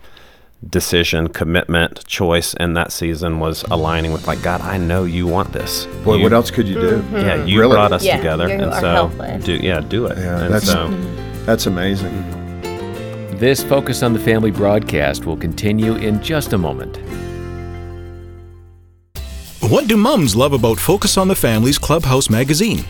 decision, 0.69 1.29
commitment, 1.29 2.05
choice 2.07 2.55
in 2.55 2.75
that 2.75 2.93
season 2.93 3.39
was 3.39 3.63
aligning 3.71 4.13
with 4.13 4.27
like 4.27 4.43
God. 4.43 4.61
I 4.61 4.77
know 4.79 5.05
you 5.05 5.27
want 5.27 5.53
this. 5.53 5.87
Boy, 6.05 6.17
you, 6.17 6.23
what 6.23 6.33
else 6.33 6.51
could 6.51 6.69
you 6.69 6.75
do? 6.75 6.99
Mm-hmm. 6.99 7.17
Yeah, 7.17 7.45
you 7.45 7.61
really? 7.61 7.75
brought 7.75 7.93
us 7.93 8.05
yeah, 8.05 8.17
together, 8.17 8.49
and 8.49 8.75
so 8.75 9.39
do 9.45 9.55
yeah, 9.57 9.81
do 9.81 10.07
it. 10.07 10.19
Yeah, 10.19 10.45
and 10.45 10.55
that's 10.55 10.67
so, 10.67 10.89
that's 11.45 11.67
amazing. 11.67 12.13
This 13.39 13.63
Focus 13.65 14.03
on 14.03 14.13
the 14.13 14.19
Family 14.19 14.51
broadcast 14.51 15.25
will 15.25 15.37
continue 15.37 15.95
in 15.95 16.23
just 16.23 16.53
a 16.53 16.59
moment. 16.59 16.99
What 19.61 19.89
do 19.89 19.97
mums 19.97 20.37
love 20.37 20.53
about 20.53 20.79
Focus 20.79 21.17
on 21.17 21.29
the 21.29 21.35
Family's 21.35 21.79
Clubhouse 21.79 22.29
magazine? 22.29 22.85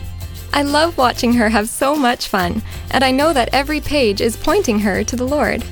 I 0.53 0.63
love 0.63 0.97
watching 0.97 1.33
her 1.33 1.47
have 1.47 1.69
so 1.69 1.95
much 1.95 2.27
fun, 2.27 2.61
and 2.89 3.03
I 3.03 3.11
know 3.11 3.31
that 3.31 3.49
every 3.53 3.79
page 3.79 4.19
is 4.19 4.35
pointing 4.35 4.79
her 4.79 5.03
to 5.05 5.15
the 5.15 5.23
Lord. 5.23 5.63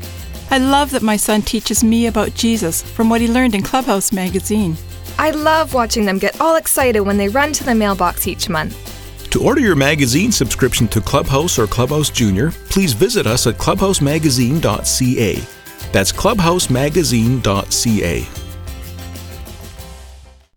I 0.51 0.58
love 0.58 0.91
that 0.91 1.01
my 1.01 1.15
son 1.15 1.41
teaches 1.41 1.84
me 1.84 2.08
about 2.08 2.34
Jesus 2.34 2.82
from 2.82 3.10
what 3.10 3.22
he 3.22 3.27
learned 3.27 3.56
in 3.56 3.62
Clubhouse 3.62 4.12
magazine. 4.12 4.75
I 5.18 5.32
love 5.32 5.74
watching 5.74 6.06
them 6.06 6.18
get 6.18 6.39
all 6.41 6.56
excited 6.56 7.01
when 7.01 7.18
they 7.18 7.29
run 7.29 7.53
to 7.53 7.63
the 7.63 7.75
mailbox 7.75 8.27
each 8.27 8.50
month. 8.50 8.75
To 9.32 9.44
order 9.44 9.62
your 9.62 9.75
magazine 9.75 10.32
subscription 10.32 10.88
to 10.88 11.01
Clubhouse 11.01 11.60
or 11.60 11.68
Clubhouse 11.68 12.10
Junior, 12.10 12.51
please 12.70 12.94
visit 12.94 13.27
us 13.27 13.46
at 13.46 13.56
clubhousemagazine.ca. 13.56 15.44
That's 15.91 16.12
clubhousemagazine.ca. 16.12 18.38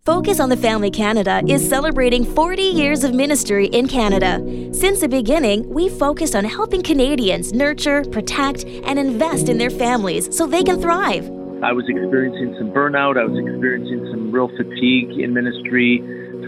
Focus 0.05 0.41
on 0.41 0.49
the 0.49 0.57
Family 0.57 0.91
Canada 0.91 1.41
is 1.47 1.65
celebrating 1.65 2.25
40 2.25 2.61
years 2.61 3.05
of 3.05 3.13
ministry 3.13 3.67
in 3.67 3.87
Canada. 3.87 4.43
Since 4.73 4.99
the 4.99 5.07
beginning, 5.07 5.63
we 5.69 5.87
focused 5.87 6.35
on 6.35 6.43
helping 6.43 6.83
Canadians 6.83 7.53
nurture, 7.53 8.03
protect, 8.11 8.65
and 8.65 8.99
invest 8.99 9.47
in 9.47 9.57
their 9.57 9.69
families 9.69 10.27
so 10.35 10.45
they 10.45 10.61
can 10.61 10.81
thrive. 10.81 11.23
I 11.63 11.71
was 11.71 11.85
experiencing 11.87 12.53
some 12.59 12.71
burnout, 12.71 13.15
I 13.15 13.23
was 13.23 13.39
experiencing 13.39 14.05
some 14.11 14.29
real 14.29 14.49
fatigue 14.49 15.11
in 15.23 15.33
ministry, 15.33 15.99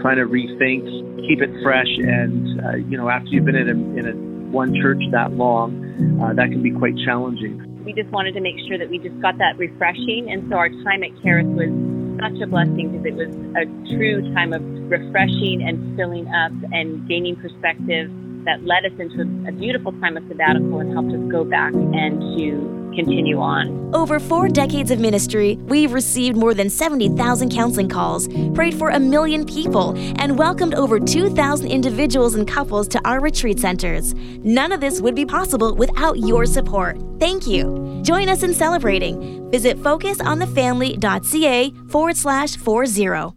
trying 0.02 0.20
to 0.20 0.28
rethink, 0.28 0.84
keep 1.26 1.40
it 1.40 1.48
fresh, 1.62 1.88
and 1.88 2.60
uh, 2.60 2.76
you 2.76 2.98
know, 2.98 3.08
after 3.08 3.30
you've 3.30 3.46
been 3.46 3.56
in 3.56 3.68
a, 3.70 3.98
in 3.98 4.06
a 4.06 4.52
one 4.52 4.74
church 4.82 5.00
that 5.12 5.32
long, 5.32 5.80
uh, 6.20 6.34
that 6.34 6.52
can 6.52 6.62
be 6.62 6.72
quite 6.72 6.92
challenging. 7.06 7.56
We 7.86 7.94
just 7.94 8.10
wanted 8.10 8.34
to 8.34 8.42
make 8.42 8.56
sure 8.68 8.76
that 8.76 8.90
we 8.90 8.98
just 8.98 9.18
got 9.22 9.38
that 9.38 9.56
refreshing, 9.56 10.28
and 10.28 10.44
so 10.50 10.56
our 10.56 10.68
time 10.68 11.02
at 11.02 11.16
Charis 11.22 11.46
was 11.56 11.95
such 12.20 12.40
a 12.42 12.46
blessing 12.46 12.92
because 12.92 13.06
it 13.06 13.14
was 13.14 13.30
a 13.56 13.64
true 13.94 14.22
time 14.34 14.52
of 14.52 14.62
refreshing 14.90 15.62
and 15.62 15.96
filling 15.96 16.26
up 16.28 16.52
and 16.72 17.06
gaining 17.08 17.36
perspective 17.36 18.10
that 18.44 18.62
led 18.64 18.84
us 18.84 18.92
into 18.98 19.22
a, 19.48 19.52
beautiful 19.52 19.92
time 20.00 20.16
of 20.16 20.22
sabbatical 20.28 20.78
and 20.78 20.92
helped 20.92 21.10
us 21.10 21.32
go 21.32 21.44
back 21.44 21.72
and 21.74 22.20
to 22.38 22.85
continue 22.96 23.38
on. 23.38 23.94
Over 23.94 24.18
four 24.18 24.48
decades 24.48 24.90
of 24.90 24.98
ministry, 24.98 25.56
we've 25.62 25.92
received 25.92 26.36
more 26.36 26.54
than 26.54 26.68
70,000 26.68 27.50
counseling 27.50 27.88
calls, 27.88 28.28
prayed 28.54 28.74
for 28.74 28.90
a 28.90 28.98
million 28.98 29.44
people, 29.44 29.94
and 30.20 30.36
welcomed 30.36 30.74
over 30.74 30.98
2,000 30.98 31.68
individuals 31.70 32.34
and 32.34 32.48
couples 32.48 32.88
to 32.88 33.00
our 33.06 33.20
retreat 33.20 33.60
centers. 33.60 34.14
None 34.42 34.72
of 34.72 34.80
this 34.80 35.00
would 35.00 35.14
be 35.14 35.24
possible 35.24 35.74
without 35.74 36.18
your 36.18 36.46
support. 36.46 36.98
Thank 37.20 37.46
you. 37.46 38.00
Join 38.02 38.28
us 38.28 38.42
in 38.42 38.52
celebrating. 38.54 39.50
Visit 39.50 39.76
focusonthefamily.ca 39.78 41.70
forward 41.88 42.16
slash 42.16 42.56
40. 42.56 43.36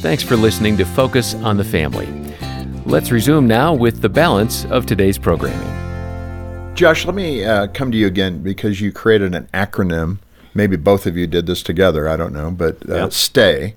Thanks 0.00 0.22
for 0.22 0.36
listening 0.36 0.76
to 0.78 0.84
Focus 0.84 1.34
on 1.34 1.56
the 1.56 1.64
Family. 1.64 2.08
Let's 2.86 3.10
resume 3.10 3.46
now 3.46 3.74
with 3.74 4.00
the 4.00 4.08
balance 4.08 4.64
of 4.66 4.86
today's 4.86 5.18
programming. 5.18 5.77
Josh, 6.78 7.04
let 7.04 7.16
me 7.16 7.44
uh, 7.44 7.66
come 7.66 7.90
to 7.90 7.98
you 7.98 8.06
again 8.06 8.40
because 8.40 8.80
you 8.80 8.92
created 8.92 9.34
an 9.34 9.48
acronym. 9.52 10.18
Maybe 10.54 10.76
both 10.76 11.06
of 11.06 11.16
you 11.16 11.26
did 11.26 11.46
this 11.46 11.60
together. 11.60 12.08
I 12.08 12.16
don't 12.16 12.32
know, 12.32 12.52
but 12.52 12.88
uh, 12.88 12.94
yeah. 12.94 13.08
STAY. 13.08 13.74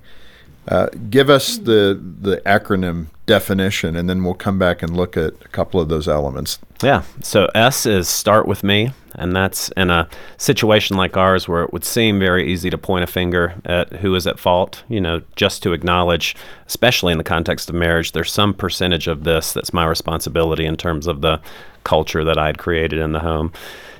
Uh, 0.68 0.86
give 1.10 1.28
us 1.28 1.58
the 1.58 2.00
the 2.20 2.36
acronym 2.46 3.06
definition, 3.26 3.96
and 3.96 4.08
then 4.08 4.22
we'll 4.22 4.34
come 4.34 4.58
back 4.58 4.82
and 4.82 4.96
look 4.96 5.16
at 5.16 5.32
a 5.44 5.48
couple 5.48 5.80
of 5.80 5.88
those 5.88 6.06
elements. 6.06 6.60
Yeah. 6.82 7.02
So 7.20 7.48
S 7.54 7.84
is 7.84 8.08
start 8.08 8.46
with 8.46 8.62
me, 8.62 8.92
and 9.16 9.34
that's 9.34 9.70
in 9.76 9.90
a 9.90 10.08
situation 10.36 10.96
like 10.96 11.16
ours 11.16 11.48
where 11.48 11.64
it 11.64 11.72
would 11.72 11.84
seem 11.84 12.20
very 12.20 12.52
easy 12.52 12.70
to 12.70 12.78
point 12.78 13.02
a 13.02 13.08
finger 13.08 13.54
at 13.64 13.92
who 13.94 14.14
is 14.14 14.26
at 14.26 14.38
fault. 14.38 14.84
You 14.88 15.00
know, 15.00 15.22
just 15.34 15.64
to 15.64 15.72
acknowledge, 15.72 16.36
especially 16.68 17.10
in 17.10 17.18
the 17.18 17.24
context 17.24 17.68
of 17.68 17.74
marriage, 17.74 18.12
there's 18.12 18.32
some 18.32 18.54
percentage 18.54 19.08
of 19.08 19.24
this 19.24 19.52
that's 19.52 19.72
my 19.72 19.84
responsibility 19.84 20.64
in 20.64 20.76
terms 20.76 21.08
of 21.08 21.22
the 21.22 21.40
culture 21.82 22.22
that 22.22 22.38
I'd 22.38 22.58
created 22.58 23.00
in 23.00 23.10
the 23.10 23.20
home. 23.20 23.52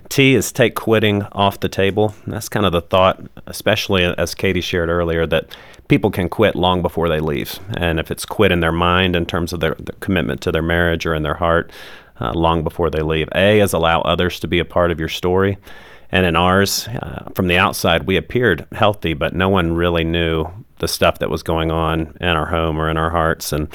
T 0.08 0.34
is 0.34 0.52
take 0.52 0.74
quitting 0.74 1.22
off 1.32 1.60
the 1.60 1.68
table. 1.70 2.14
That's 2.26 2.48
kind 2.48 2.66
of 2.66 2.72
the 2.72 2.82
thought, 2.82 3.20
especially 3.46 4.04
as 4.04 4.34
Katie 4.34 4.60
shared 4.60 4.90
earlier, 4.90 5.26
that 5.26 5.56
people 5.92 6.10
can 6.10 6.26
quit 6.26 6.56
long 6.56 6.80
before 6.80 7.10
they 7.10 7.20
leave. 7.20 7.60
And 7.76 8.00
if 8.00 8.10
it's 8.10 8.24
quit 8.24 8.50
in 8.50 8.60
their 8.60 8.72
mind 8.72 9.14
in 9.14 9.26
terms 9.26 9.52
of 9.52 9.60
their, 9.60 9.76
commitment 10.00 10.40
to 10.40 10.50
their 10.50 10.62
marriage 10.62 11.04
or 11.04 11.14
in 11.14 11.22
their 11.22 11.34
heart, 11.34 11.70
uh, 12.18 12.32
long 12.32 12.64
before 12.64 12.88
they 12.88 13.02
leave. 13.02 13.28
A 13.34 13.60
is 13.60 13.74
allow 13.74 14.00
others 14.00 14.40
to 14.40 14.48
be 14.48 14.58
a 14.58 14.64
part 14.64 14.90
of 14.90 14.98
your 14.98 15.10
story. 15.10 15.58
And 16.10 16.24
in 16.24 16.34
ours, 16.34 16.88
uh, 16.88 17.28
from 17.34 17.46
the 17.46 17.58
outside, 17.58 18.06
we 18.06 18.16
appeared 18.16 18.66
healthy, 18.72 19.12
but 19.12 19.34
no 19.34 19.50
one 19.50 19.74
really 19.74 20.02
knew 20.02 20.46
the 20.82 20.88
stuff 20.88 21.20
that 21.20 21.30
was 21.30 21.44
going 21.44 21.70
on 21.70 22.16
in 22.20 22.26
our 22.26 22.46
home 22.46 22.76
or 22.76 22.90
in 22.90 22.96
our 22.96 23.10
hearts. 23.10 23.52
And 23.52 23.68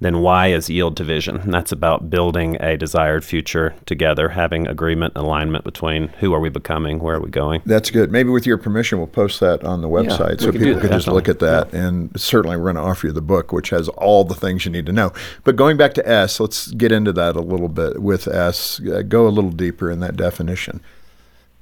then 0.00 0.22
Y 0.22 0.48
is 0.48 0.68
yield 0.68 0.96
to 0.96 1.04
vision. 1.04 1.36
And 1.36 1.54
that's 1.54 1.70
about 1.70 2.10
building 2.10 2.56
a 2.60 2.76
desired 2.76 3.24
future 3.24 3.76
together, 3.86 4.30
having 4.30 4.66
agreement 4.66 5.12
and 5.14 5.24
alignment 5.24 5.62
between 5.62 6.08
who 6.18 6.34
are 6.34 6.40
we 6.40 6.48
becoming, 6.48 6.98
where 6.98 7.14
are 7.14 7.20
we 7.20 7.30
going. 7.30 7.62
That's 7.64 7.92
good. 7.92 8.10
Maybe 8.10 8.30
with 8.30 8.44
your 8.44 8.58
permission, 8.58 8.98
we'll 8.98 9.06
post 9.06 9.38
that 9.38 9.62
on 9.62 9.82
the 9.82 9.88
website 9.88 10.40
yeah, 10.40 10.46
so 10.46 10.52
people 10.52 10.80
can 10.80 10.90
just 10.90 11.06
look 11.06 11.28
at 11.28 11.38
that. 11.38 11.72
Yeah. 11.72 11.86
And 11.86 12.20
certainly 12.20 12.56
we're 12.56 12.72
going 12.72 12.76
to 12.76 12.82
offer 12.82 13.06
you 13.06 13.12
the 13.12 13.22
book, 13.22 13.52
which 13.52 13.70
has 13.70 13.88
all 13.90 14.24
the 14.24 14.34
things 14.34 14.64
you 14.64 14.72
need 14.72 14.86
to 14.86 14.92
know. 14.92 15.12
But 15.44 15.54
going 15.54 15.76
back 15.76 15.94
to 15.94 16.08
S, 16.08 16.40
let's 16.40 16.72
get 16.72 16.90
into 16.90 17.12
that 17.12 17.36
a 17.36 17.40
little 17.40 17.68
bit 17.68 18.02
with 18.02 18.26
S. 18.26 18.80
Uh, 18.80 19.02
go 19.02 19.28
a 19.28 19.30
little 19.30 19.52
deeper 19.52 19.92
in 19.92 20.00
that 20.00 20.16
definition. 20.16 20.80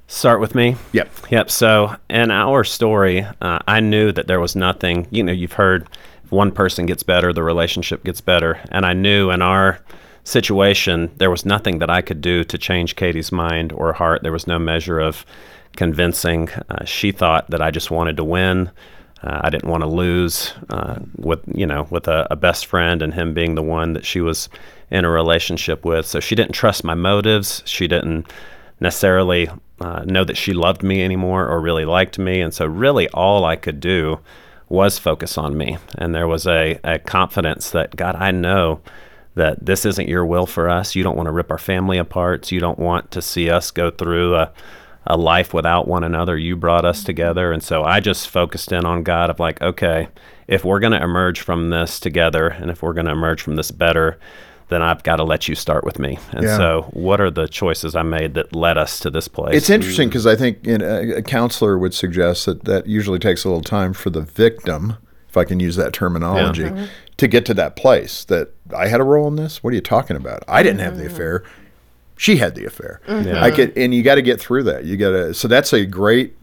Start 0.07 0.39
with 0.39 0.55
me. 0.55 0.77
Yep. 0.93 1.09
Yep. 1.29 1.51
So 1.51 1.95
in 2.09 2.31
our 2.31 2.63
story, 2.63 3.25
uh, 3.41 3.59
I 3.67 3.81
knew 3.81 4.13
that 4.13 4.27
there 4.27 4.39
was 4.39 4.55
nothing. 4.55 5.05
You 5.11 5.21
know, 5.21 5.33
you've 5.33 5.53
heard 5.53 5.87
one 6.29 6.51
person 6.51 6.85
gets 6.85 7.03
better, 7.03 7.33
the 7.33 7.43
relationship 7.43 8.03
gets 8.03 8.21
better. 8.21 8.59
And 8.71 8.85
I 8.85 8.93
knew 8.93 9.29
in 9.31 9.41
our 9.41 9.79
situation, 10.23 11.11
there 11.17 11.29
was 11.29 11.45
nothing 11.45 11.79
that 11.79 11.89
I 11.89 12.01
could 12.01 12.21
do 12.21 12.43
to 12.45 12.57
change 12.57 12.95
Katie's 12.95 13.31
mind 13.31 13.73
or 13.73 13.93
heart. 13.93 14.23
There 14.23 14.31
was 14.31 14.47
no 14.47 14.57
measure 14.59 14.99
of 14.99 15.25
convincing. 15.75 16.49
Uh, 16.69 16.85
she 16.85 17.11
thought 17.11 17.49
that 17.49 17.61
I 17.61 17.71
just 17.71 17.91
wanted 17.91 18.17
to 18.17 18.23
win. 18.23 18.71
Uh, 19.23 19.41
I 19.43 19.49
didn't 19.49 19.69
want 19.69 19.81
to 19.83 19.89
lose 19.89 20.53
uh, 20.69 20.99
with 21.15 21.39
you 21.53 21.65
know 21.65 21.87
with 21.89 22.07
a, 22.07 22.27
a, 22.29 22.35
best 22.35 22.67
friend 22.67 23.01
and 23.01 23.13
him 23.13 23.33
being 23.33 23.55
the 23.55 23.63
one 23.63 23.93
that 23.93 24.05
she 24.05 24.21
was 24.21 24.47
in 24.91 25.05
a 25.05 25.09
relationship 25.09 25.83
with. 25.83 26.05
So 26.05 26.19
she 26.19 26.35
didn't 26.35 26.53
trust 26.53 26.83
my 26.83 26.93
motives. 26.93 27.63
She 27.65 27.87
didn't 27.87 28.31
necessarily 28.79 29.49
uh, 29.79 30.03
know 30.05 30.23
that 30.23 30.37
she 30.37 30.53
loved 30.53 30.83
me 30.83 31.03
anymore 31.03 31.47
or 31.47 31.61
really 31.61 31.85
liked 31.85 32.17
me. 32.17 32.41
And 32.41 32.53
so, 32.53 32.65
really, 32.65 33.07
all 33.09 33.45
I 33.45 33.55
could 33.55 33.79
do 33.79 34.19
was 34.69 34.97
focus 34.97 35.37
on 35.37 35.57
me. 35.57 35.77
And 35.97 36.13
there 36.13 36.27
was 36.27 36.45
a, 36.45 36.79
a 36.83 36.99
confidence 36.99 37.69
that, 37.71 37.95
God, 37.95 38.15
I 38.15 38.31
know 38.31 38.81
that 39.35 39.65
this 39.65 39.85
isn't 39.85 40.09
your 40.09 40.25
will 40.25 40.45
for 40.45 40.67
us. 40.67 40.95
You 40.95 41.03
don't 41.03 41.15
want 41.15 41.27
to 41.27 41.31
rip 41.31 41.51
our 41.51 41.57
family 41.57 41.97
apart. 41.97 42.51
You 42.51 42.59
don't 42.59 42.79
want 42.79 43.11
to 43.11 43.21
see 43.21 43.49
us 43.49 43.71
go 43.71 43.91
through 43.91 44.35
a, 44.35 44.51
a 45.05 45.15
life 45.15 45.53
without 45.53 45.87
one 45.87 46.03
another. 46.03 46.37
You 46.37 46.55
brought 46.55 46.85
us 46.85 47.03
together. 47.03 47.51
And 47.51 47.61
so 47.63 47.83
I 47.83 47.99
just 47.99 48.29
focused 48.29 48.71
in 48.71 48.83
on 48.83 49.03
God 49.03 49.29
of 49.29 49.39
like, 49.39 49.61
okay, 49.61 50.09
if 50.47 50.65
we're 50.65 50.79
going 50.79 50.93
to 50.93 51.03
emerge 51.03 51.39
from 51.41 51.69
this 51.69 51.99
together 51.99 52.47
and 52.47 52.71
if 52.71 52.81
we're 52.81 52.93
going 52.93 53.05
to 53.05 53.11
emerge 53.11 53.41
from 53.41 53.55
this 53.57 53.71
better, 53.71 54.17
then 54.69 54.81
I've 54.81 55.03
got 55.03 55.17
to 55.17 55.23
let 55.23 55.47
you 55.47 55.55
start 55.55 55.83
with 55.85 55.97
me. 55.97 56.19
And 56.31 56.43
yeah. 56.43 56.57
so, 56.57 56.89
what 56.91 57.21
are 57.21 57.31
the 57.31 57.47
choices 57.47 57.95
I 57.95 58.03
made 58.03 58.33
that 58.33 58.55
led 58.55 58.77
us 58.77 58.99
to 58.99 59.09
this 59.09 59.27
place? 59.27 59.55
It's 59.55 59.69
interesting 59.69 60.09
because 60.09 60.27
I 60.27 60.35
think 60.35 60.65
you 60.65 60.77
know, 60.77 61.13
a 61.15 61.21
counselor 61.21 61.77
would 61.77 61.93
suggest 61.93 62.45
that 62.45 62.65
that 62.65 62.87
usually 62.87 63.19
takes 63.19 63.45
a 63.45 63.47
little 63.47 63.61
time 63.61 63.93
for 63.93 64.09
the 64.09 64.21
victim, 64.21 64.97
if 65.29 65.37
I 65.37 65.45
can 65.45 65.59
use 65.59 65.75
that 65.77 65.93
terminology, 65.93 66.63
yeah. 66.63 66.69
mm-hmm. 66.69 66.85
to 67.15 67.27
get 67.27 67.45
to 67.45 67.53
that 67.53 67.75
place 67.75 68.25
that 68.25 68.53
I 68.75 68.87
had 68.87 68.99
a 68.99 69.03
role 69.03 69.27
in 69.27 69.37
this. 69.37 69.63
What 69.63 69.71
are 69.71 69.75
you 69.75 69.81
talking 69.81 70.17
about? 70.17 70.43
I 70.47 70.63
didn't 70.63 70.79
have 70.79 70.97
the 70.97 71.05
mm-hmm. 71.05 71.13
affair. 71.13 71.43
She 72.17 72.37
had 72.37 72.55
the 72.55 72.65
affair. 72.65 72.99
Mm-hmm. 73.07 73.27
Yeah. 73.27 73.43
I 73.43 73.51
could, 73.51 73.77
and 73.77 73.93
you 73.93 74.03
got 74.03 74.15
to 74.15 74.21
get 74.21 74.39
through 74.39 74.63
that. 74.63 74.83
You 74.85 74.97
got 74.97 75.11
to. 75.11 75.33
So 75.33 75.47
that's 75.47 75.71
a 75.71 75.85
great 75.85 76.35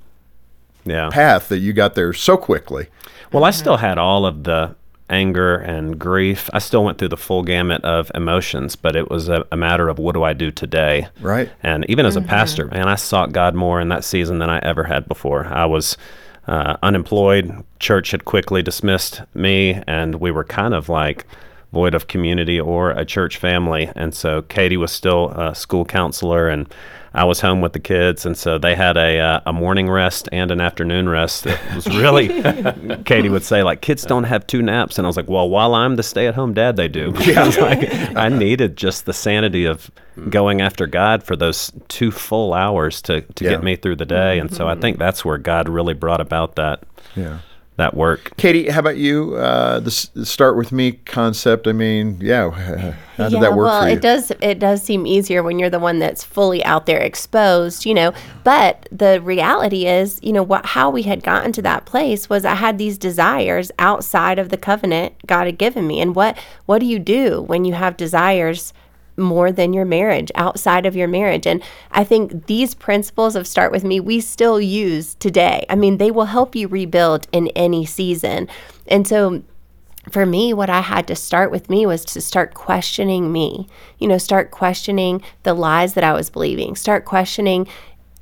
yeah. 0.84 1.10
path 1.10 1.48
that 1.48 1.58
you 1.58 1.72
got 1.72 1.94
there 1.94 2.12
so 2.12 2.36
quickly. 2.36 2.88
Well, 3.32 3.44
I 3.44 3.50
still 3.50 3.78
had 3.78 3.98
all 3.98 4.24
of 4.26 4.44
the 4.44 4.76
anger 5.10 5.56
and 5.56 5.98
grief. 5.98 6.48
I 6.52 6.58
still 6.58 6.84
went 6.84 6.98
through 6.98 7.08
the 7.08 7.16
full 7.16 7.42
gamut 7.42 7.84
of 7.84 8.10
emotions, 8.14 8.76
but 8.76 8.96
it 8.96 9.10
was 9.10 9.28
a, 9.28 9.46
a 9.52 9.56
matter 9.56 9.88
of 9.88 9.98
what 9.98 10.14
do 10.14 10.22
I 10.22 10.32
do 10.32 10.50
today? 10.50 11.08
Right. 11.20 11.50
And 11.62 11.84
even 11.88 12.06
as 12.06 12.16
mm-hmm. 12.16 12.24
a 12.24 12.28
pastor, 12.28 12.66
man, 12.66 12.88
I 12.88 12.94
sought 12.94 13.32
God 13.32 13.54
more 13.54 13.80
in 13.80 13.88
that 13.88 14.04
season 14.04 14.38
than 14.38 14.50
I 14.50 14.58
ever 14.60 14.84
had 14.84 15.06
before. 15.06 15.46
I 15.46 15.66
was 15.66 15.96
uh, 16.46 16.76
unemployed. 16.82 17.64
Church 17.80 18.10
had 18.10 18.24
quickly 18.24 18.62
dismissed 18.62 19.22
me, 19.34 19.82
and 19.86 20.16
we 20.16 20.30
were 20.30 20.44
kind 20.44 20.74
of 20.74 20.88
like 20.88 21.26
void 21.72 21.94
of 21.94 22.06
community 22.06 22.60
or 22.60 22.90
a 22.90 23.04
church 23.04 23.36
family. 23.36 23.90
And 23.96 24.14
so 24.14 24.42
Katie 24.42 24.76
was 24.76 24.92
still 24.92 25.30
a 25.30 25.54
school 25.54 25.84
counselor, 25.84 26.48
and 26.48 26.72
I 27.14 27.24
was 27.24 27.40
home 27.40 27.60
with 27.60 27.72
the 27.72 27.80
kids, 27.80 28.26
and 28.26 28.36
so 28.36 28.58
they 28.58 28.74
had 28.74 28.96
a 28.96 29.20
uh, 29.20 29.40
a 29.46 29.52
morning 29.52 29.88
rest 29.88 30.28
and 30.32 30.50
an 30.50 30.60
afternoon 30.60 31.08
rest. 31.08 31.46
It 31.46 31.58
was 31.74 31.86
really, 31.86 32.28
Katie 33.04 33.28
would 33.28 33.44
say 33.44 33.62
like, 33.62 33.80
kids 33.80 34.04
don't 34.04 34.24
have 34.24 34.46
two 34.46 34.62
naps, 34.62 34.98
and 34.98 35.06
I 35.06 35.08
was 35.08 35.16
like, 35.16 35.28
well, 35.28 35.48
while 35.48 35.74
I'm 35.74 35.94
the 35.94 36.02
stay 36.02 36.26
at 36.26 36.34
home 36.34 36.54
dad, 36.54 36.76
they 36.76 36.88
do. 36.88 37.12
Yeah. 37.24 37.44
like, 37.44 38.16
I 38.16 38.28
needed 38.28 38.76
just 38.76 39.06
the 39.06 39.14
sanity 39.14 39.64
of 39.64 39.90
going 40.28 40.60
after 40.60 40.86
God 40.86 41.22
for 41.22 41.36
those 41.36 41.72
two 41.88 42.10
full 42.10 42.52
hours 42.52 43.00
to 43.02 43.22
to 43.22 43.44
yeah. 43.44 43.50
get 43.50 43.62
me 43.62 43.76
through 43.76 43.96
the 43.96 44.06
day, 44.06 44.38
and 44.38 44.54
so 44.54 44.68
I 44.68 44.74
think 44.74 44.98
that's 44.98 45.24
where 45.24 45.38
God 45.38 45.68
really 45.68 45.94
brought 45.94 46.20
about 46.20 46.56
that. 46.56 46.82
Yeah 47.14 47.38
that 47.76 47.94
work. 47.94 48.36
Katie, 48.36 48.68
how 48.68 48.80
about 48.80 48.96
you? 48.96 49.34
Uh, 49.34 49.80
the 49.80 49.90
start 49.90 50.56
with 50.56 50.70
me 50.70 50.92
concept. 50.92 51.66
I 51.66 51.72
mean, 51.72 52.18
yeah, 52.20 52.50
how 52.50 53.24
did 53.24 53.32
yeah, 53.32 53.40
that 53.40 53.54
work 53.54 53.66
well, 53.66 53.82
for 53.82 53.88
you? 53.88 53.94
it 53.94 54.00
does. 54.00 54.30
It 54.40 54.58
does 54.60 54.82
seem 54.82 55.06
easier 55.06 55.42
when 55.42 55.58
you're 55.58 55.70
the 55.70 55.80
one 55.80 55.98
that's 55.98 56.22
fully 56.22 56.64
out 56.64 56.86
there 56.86 57.00
exposed, 57.00 57.84
you 57.84 57.94
know. 57.94 58.12
But 58.44 58.88
the 58.92 59.20
reality 59.20 59.86
is, 59.86 60.20
you 60.22 60.32
know, 60.32 60.42
what 60.42 60.66
how 60.66 60.90
we 60.90 61.02
had 61.02 61.24
gotten 61.24 61.50
to 61.52 61.62
that 61.62 61.84
place 61.84 62.28
was 62.30 62.44
I 62.44 62.54
had 62.54 62.78
these 62.78 62.96
desires 62.96 63.72
outside 63.78 64.38
of 64.38 64.50
the 64.50 64.56
covenant 64.56 65.14
God 65.26 65.46
had 65.46 65.58
given 65.58 65.86
me, 65.86 66.00
and 66.00 66.14
what 66.14 66.38
what 66.66 66.78
do 66.78 66.86
you 66.86 67.00
do 67.00 67.42
when 67.42 67.64
you 67.64 67.74
have 67.74 67.96
desires? 67.96 68.72
More 69.16 69.52
than 69.52 69.72
your 69.72 69.84
marriage, 69.84 70.30
outside 70.34 70.86
of 70.86 70.96
your 70.96 71.08
marriage. 71.08 71.46
And 71.46 71.62
I 71.90 72.04
think 72.04 72.46
these 72.46 72.74
principles 72.74 73.36
of 73.36 73.46
Start 73.46 73.72
With 73.72 73.84
Me, 73.84 74.00
we 74.00 74.20
still 74.20 74.60
use 74.60 75.14
today. 75.14 75.64
I 75.68 75.74
mean, 75.76 75.98
they 75.98 76.10
will 76.10 76.26
help 76.26 76.54
you 76.54 76.68
rebuild 76.68 77.26
in 77.32 77.48
any 77.48 77.86
season. 77.86 78.48
And 78.86 79.06
so, 79.06 79.42
for 80.10 80.26
me, 80.26 80.52
what 80.52 80.68
I 80.68 80.80
had 80.80 81.06
to 81.08 81.16
start 81.16 81.50
with 81.50 81.70
me 81.70 81.86
was 81.86 82.04
to 82.06 82.20
start 82.20 82.52
questioning 82.52 83.32
me. 83.32 83.68
You 83.98 84.08
know, 84.08 84.18
start 84.18 84.50
questioning 84.50 85.22
the 85.44 85.54
lies 85.54 85.94
that 85.94 86.04
I 86.04 86.12
was 86.12 86.28
believing, 86.28 86.76
start 86.76 87.04
questioning 87.06 87.66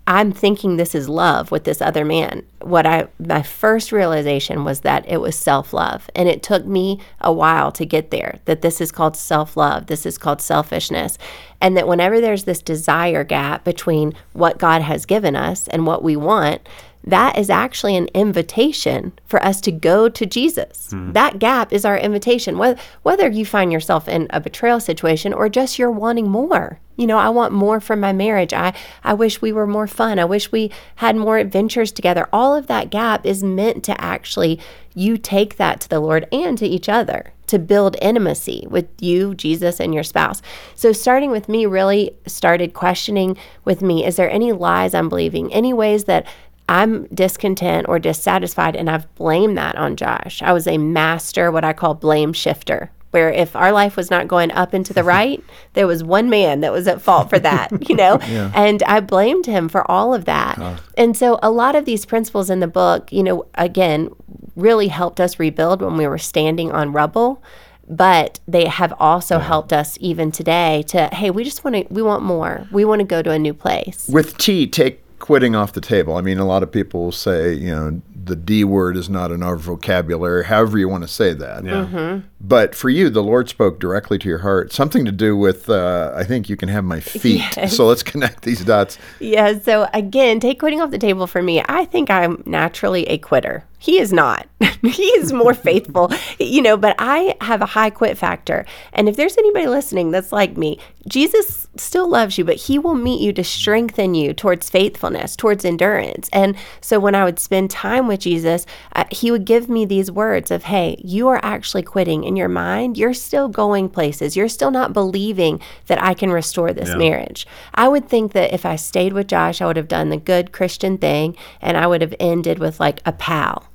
I'm 0.07 0.33
thinking 0.33 0.77
this 0.77 0.95
is 0.95 1.09
love 1.09 1.53
with 1.53 1.65
this 1.65 1.81
other 1.81 2.05
man. 2.05 2.45
What 2.61 2.87
I 2.87 3.07
my 3.21 3.43
first 3.43 3.93
realization 3.93 4.65
was 4.65 4.81
that 4.81 5.09
it 5.09 5.21
was 5.21 5.39
self-love 5.39 6.11
and 6.17 6.29
it 6.29 6.43
took 6.43 6.67
me 6.67 6.99
a 7.21 7.33
while 7.33 7.71
to 7.73 7.87
get 7.87 8.11
there 8.11 8.41
that 8.47 8.63
this 8.63 8.81
is 8.81 8.91
called 8.91 9.17
self-love. 9.17 9.87
This 9.87 10.05
is 10.05 10.19
called 10.19 10.41
selfishness. 10.41 11.19
And 11.61 11.77
that 11.77 11.87
whenever 11.87 12.21
there's 12.21 12.45
this 12.45 12.61
desire 12.61 13.23
gap 13.23 13.63
between 13.63 14.15
what 14.33 14.59
God 14.59 14.83
has 14.83 15.07
given 15.07 15.37
us 15.37 15.69
and 15.69 15.87
what 15.87 16.03
we 16.03 16.17
want, 16.17 16.69
that 17.05 17.39
is 17.39 17.51
actually 17.51 17.97
an 17.97 18.09
invitation 18.15 19.13
for 19.27 19.43
us 19.45 19.61
to 19.63 19.73
go 19.73 20.09
to 20.09 20.27
Jesus. 20.27 20.91
Mm. 20.93 21.13
That 21.15 21.39
gap 21.39 21.73
is 21.73 21.85
our 21.85 21.99
invitation. 21.99 22.59
Whether, 22.59 22.81
whether 23.03 23.29
you 23.29 23.45
find 23.45 23.73
yourself 23.73 24.09
in 24.09 24.27
a 24.31 24.41
betrayal 24.41 24.81
situation 24.81 25.33
or 25.33 25.49
just 25.49 25.79
you're 25.79 25.91
wanting 25.91 26.29
more. 26.29 26.79
You 26.97 27.07
know, 27.07 27.19
I 27.19 27.31
want 27.31 27.53
more 27.53 27.81
from 27.81 28.01
my 28.01 28.13
marriage. 28.13 28.53
I, 28.53 28.75
I 29.03 29.15
wish 29.15 29.41
we 29.41 29.53
were 29.53 29.67
more 29.67 29.87
fun. 29.87 30.19
I 30.19 30.25
wish 30.25 30.53
we 30.53 30.71
had 30.97 31.17
more 31.17 31.39
adventures 31.39 31.91
together. 31.93 32.29
All 32.33 32.55
of 32.55 32.67
that 32.67 32.91
gap 32.91 33.25
is 33.25 33.43
meant 33.43 33.83
to 33.85 34.01
actually, 34.01 34.61
you 34.95 35.17
take 35.17 35.57
that 35.57 35.81
to 35.81 35.89
the 35.89 36.01
Lord 36.01 36.27
and 36.31 36.59
to 36.59 36.67
each 36.67 36.89
other 36.89 37.33
to 37.47 37.59
build 37.59 37.97
intimacy 38.01 38.67
with 38.71 38.89
you, 38.99 39.35
Jesus, 39.35 39.79
and 39.79 39.93
your 39.93 40.03
spouse. 40.03 40.41
So, 40.75 40.93
starting 40.93 41.31
with 41.31 41.49
me 41.51 41.67
really 41.67 42.17
started 42.27 42.73
questioning 42.73 43.37
with 43.65 43.83
me 43.83 44.07
is 44.07 44.17
there 44.17 44.31
any 44.31 44.53
lies 44.53 44.95
I'm 44.95 45.11
believing, 45.11 45.53
any 45.53 45.75
ways 45.75 46.05
that 46.05 46.27
I'm 46.69 47.07
discontent 47.09 47.89
or 47.89 47.99
dissatisfied, 47.99 48.75
and 48.75 48.89
I've 48.89 49.13
blamed 49.17 49.59
that 49.59 49.77
on 49.77 49.97
Josh. 49.97 50.41
I 50.43 50.55
was 50.55 50.67
a 50.67 50.79
master, 50.79 51.51
what 51.51 51.65
I 51.65 51.75
call 51.75 51.95
blame 51.95 52.33
shifter, 52.33 52.91
where 53.13 53.31
if 53.31 53.55
our 53.55 53.73
life 53.73 53.97
was 53.97 54.11
not 54.11 54.27
going 54.27 54.51
up 54.51 54.75
and 54.75 54.85
to 54.87 54.93
the 54.93 55.05
right, 55.17 55.43
there 55.75 55.87
was 55.87 56.03
one 56.03 56.29
man 56.29 56.61
that 56.61 56.73
was 56.73 56.87
at 56.89 57.01
fault 57.01 57.31
for 57.31 57.39
that, 57.39 57.71
you 57.89 57.95
know? 57.95 58.19
yeah. 58.29 58.51
And 58.55 58.83
I 58.83 59.01
blamed 59.01 59.47
him 59.47 59.69
for 59.69 59.89
all 59.91 60.13
of 60.13 60.25
that. 60.25 60.59
And 60.99 61.17
so 61.17 61.39
a 61.43 61.51
lot 61.51 61.77
of 61.77 61.85
these 61.85 62.05
principles 62.05 62.51
in 62.51 62.61
the 62.61 62.67
book, 62.67 63.13
you 63.13 63.23
know, 63.23 63.47
again, 63.55 64.11
really 64.57 64.89
helped 64.89 65.21
us 65.21 65.39
rebuild 65.39 65.81
when 65.81 65.97
we 65.97 66.07
were 66.07 66.19
standing 66.19 66.73
on 66.73 66.93
rubble 66.93 67.43
but 67.89 68.39
they 68.47 68.67
have 68.67 68.95
also 69.01 69.39
yeah. 69.39 69.45
helped 69.45 69.73
us 69.73 69.99
even 70.01 70.31
today 70.31 70.85
to 70.87 71.09
hey 71.09 71.31
we 71.31 71.43
just 71.43 71.65
want 71.65 71.75
to 71.75 71.85
we 71.93 72.01
want 72.01 72.23
more 72.23 72.67
we 72.71 72.85
want 72.85 73.01
to 73.01 73.05
go 73.05 73.23
to 73.23 73.31
a 73.31 73.39
new 73.39 73.53
place 73.53 74.09
with 74.09 74.39
tea 74.39 74.67
take 74.67 75.03
quitting 75.23 75.55
off 75.55 75.73
the 75.73 75.81
table. 75.81 76.17
I 76.17 76.21
mean, 76.21 76.39
a 76.39 76.45
lot 76.45 76.65
of 76.65 76.73
people 76.73 77.13
say, 77.13 77.55
you 77.55 77.71
know, 77.71 78.03
the 78.25 78.37
D 78.37 78.65
word 78.65 78.97
is 78.97 79.09
not 79.09 79.31
in 79.31 79.43
our 79.43 79.57
vocabulary, 79.57 80.45
however 80.45 80.79
you 80.79 80.89
want 80.89 81.03
to 81.03 81.09
say 81.09 81.33
that. 81.35 81.65
Yeah. 81.65 81.73
Mm-hmm. 81.73 82.27
But 82.41 82.75
for 82.75 82.89
you, 82.89 83.11
the 83.11 83.23
Lord 83.23 83.49
spoke 83.49 83.79
directly 83.79 84.19
to 84.19 84.29
your 84.29 84.39
heart, 84.39 84.73
something 84.73 85.05
to 85.05 85.13
do 85.13 85.37
with, 85.37 85.69
uh, 85.69 86.13
I 86.15 86.25
think 86.25 86.49
you 86.49 86.57
can 86.57 86.69
have 86.69 86.85
my 86.85 87.01
feet. 87.01 87.43
Yes. 87.57 87.77
So 87.77 87.87
let's 87.87 88.03
connect 88.03 88.43
these 88.43 88.65
dots. 88.65 88.99
Yeah. 89.21 89.59
So 89.59 89.89
again, 89.95 90.41
take 90.41 90.59
quitting 90.59 90.81
off 90.81 90.91
the 90.91 90.99
table 90.99 91.27
for 91.27 91.43
me. 91.43 91.63
I 91.69 91.85
think 91.85 92.11
I'm 92.11 92.43
naturally 92.47 93.05
a 93.09 93.19
quitter. 93.19 93.65
He 93.83 93.99
is 93.99 94.13
not. 94.13 94.47
he 94.83 95.07
is 95.07 95.33
more 95.33 95.55
faithful, 95.69 96.13
you 96.39 96.63
know, 96.63 96.77
but 96.77 96.95
I 97.01 97.35
have 97.41 97.63
a 97.63 97.67
high 97.67 97.91
quit 97.91 98.17
factor. 98.17 98.65
And 98.93 99.09
if 99.09 99.17
there's 99.17 99.37
anybody 99.37 99.67
listening 99.67 100.13
that's 100.13 100.31
like 100.31 100.57
me, 100.57 100.79
Jesus 101.09 101.67
still 101.77 102.09
loves 102.09 102.39
you, 102.39 102.45
but 102.45 102.55
he 102.55 102.79
will 102.79 102.95
meet 102.95 103.21
you 103.21 103.33
to 103.33 103.43
strengthen 103.43 104.15
you 104.15 104.35
towards 104.35 104.71
faithfulness, 104.71 105.35
towards 105.35 105.65
endurance. 105.65 106.29
And 106.33 106.55
so 106.81 107.01
when 107.01 107.17
I 107.17 107.25
would 107.25 107.41
spend 107.41 107.73
time 107.73 108.07
with 108.07 108.21
Jesus, 108.21 108.67
uh, 108.95 109.03
he 109.11 109.33
would 109.33 109.45
give 109.45 109.69
me 109.69 109.85
these 109.85 110.13
words 110.13 110.53
of, 110.53 110.63
hey, 110.63 111.01
you 111.03 111.27
are 111.27 111.41
actually 111.43 111.83
quitting 111.83 112.23
in 112.23 112.37
your 112.37 112.49
mind. 112.49 112.97
You're 112.97 113.15
still 113.15 113.49
going 113.49 113.89
places. 113.89 114.37
You're 114.37 114.49
still 114.49 114.71
not 114.71 114.93
believing 114.93 115.61
that 115.89 116.01
I 116.01 116.15
can 116.15 116.31
restore 116.31 116.73
this 116.73 116.91
yeah. 116.91 116.99
marriage. 116.99 117.49
I 117.75 117.89
would 117.89 118.09
think 118.09 118.31
that 118.35 118.55
if 118.55 118.65
I 118.65 118.77
stayed 118.77 119.13
with 119.13 119.27
Josh, 119.27 119.61
I 119.61 119.67
would 119.67 119.77
have 119.77 119.89
done 119.89 120.11
the 120.11 120.17
good 120.19 120.53
Christian 120.53 120.99
thing 120.99 121.37
and 121.61 121.77
I 121.77 121.89
would 121.89 122.01
have 122.01 122.15
ended 122.21 122.61
with 122.61 122.79
like 122.79 123.01
a 123.05 123.13
pal 123.13 123.67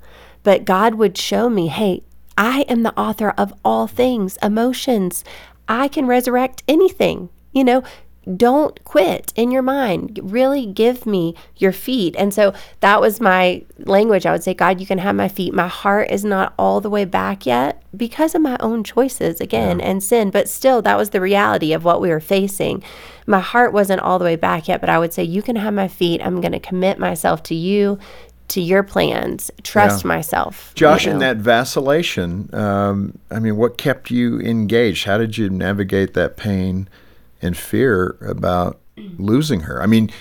but 0.47 0.63
God 0.63 0.95
would 0.95 1.17
show 1.17 1.49
me, 1.49 1.67
hey, 1.67 2.03
I 2.38 2.62
am 2.69 2.83
the 2.83 2.97
author 2.97 3.31
of 3.31 3.53
all 3.65 3.86
things, 3.86 4.38
emotions. 4.41 5.25
I 5.67 5.89
can 5.89 6.07
resurrect 6.07 6.63
anything. 6.69 7.27
You 7.51 7.65
know, 7.65 7.83
don't 8.38 8.81
quit 8.86 9.33
in 9.36 9.51
your 9.51 9.62
mind. 9.62 10.21
Really 10.23 10.65
give 10.65 11.05
me 11.05 11.36
your 11.57 11.73
feet. 11.73 12.15
And 12.17 12.33
so 12.33 12.53
that 12.79 13.01
was 13.01 13.19
my 13.19 13.65
language. 13.77 14.25
I 14.25 14.31
would 14.31 14.43
say, 14.43 14.53
God, 14.53 14.79
you 14.79 14.88
can 14.88 14.99
have 14.99 15.15
my 15.15 15.27
feet. 15.27 15.53
My 15.53 15.67
heart 15.67 16.12
is 16.12 16.23
not 16.23 16.53
all 16.57 16.79
the 16.79 16.89
way 16.89 17.03
back 17.03 17.45
yet 17.45 17.83
because 17.95 18.33
of 18.33 18.41
my 18.41 18.55
own 18.62 18.86
choices 18.86 19.41
again 19.41 19.79
yeah. 19.79 19.86
and 19.86 20.01
sin. 20.01 20.29
But 20.31 20.47
still, 20.47 20.81
that 20.81 20.97
was 20.97 21.10
the 21.10 21.19
reality 21.19 21.73
of 21.73 21.83
what 21.83 21.99
we 21.99 22.07
were 22.07 22.21
facing. 22.21 22.83
My 23.25 23.41
heart 23.41 23.73
wasn't 23.73 23.99
all 23.99 24.17
the 24.17 24.25
way 24.25 24.38
back 24.38 24.69
yet, 24.69 24.79
but 24.79 24.89
I 24.89 24.97
would 24.99 25.12
say, 25.12 25.23
You 25.23 25.41
can 25.41 25.57
have 25.57 25.73
my 25.73 25.89
feet. 25.89 26.21
I'm 26.21 26.39
going 26.39 26.53
to 26.53 26.60
commit 26.60 26.99
myself 26.99 27.43
to 27.43 27.55
you 27.55 27.99
to 28.49 28.62
your 28.62 28.83
plans. 28.83 29.51
Trust 29.63 30.03
yeah. 30.03 30.07
myself. 30.10 30.73
Josh, 30.75 31.05
you 31.05 31.10
know? 31.10 31.15
in 31.15 31.19
that 31.19 31.38
vacillation, 31.38 32.53
um, 32.53 33.17
I 33.29 33.39
mean, 33.39 33.57
what 33.57 33.77
kept 33.77 34.10
you 34.10 34.39
engaged? 34.39 35.05
How 35.05 35.17
did 35.17 35.38
you 35.38 35.49
navigate 35.49 36.13
that 36.13 36.38
pain 36.38 36.88
and 37.41 37.57
fear 37.57 38.17
about 38.21 38.79
losing 39.17 39.62
her? 39.62 39.81
I 39.81 39.86
mean, 39.86 40.12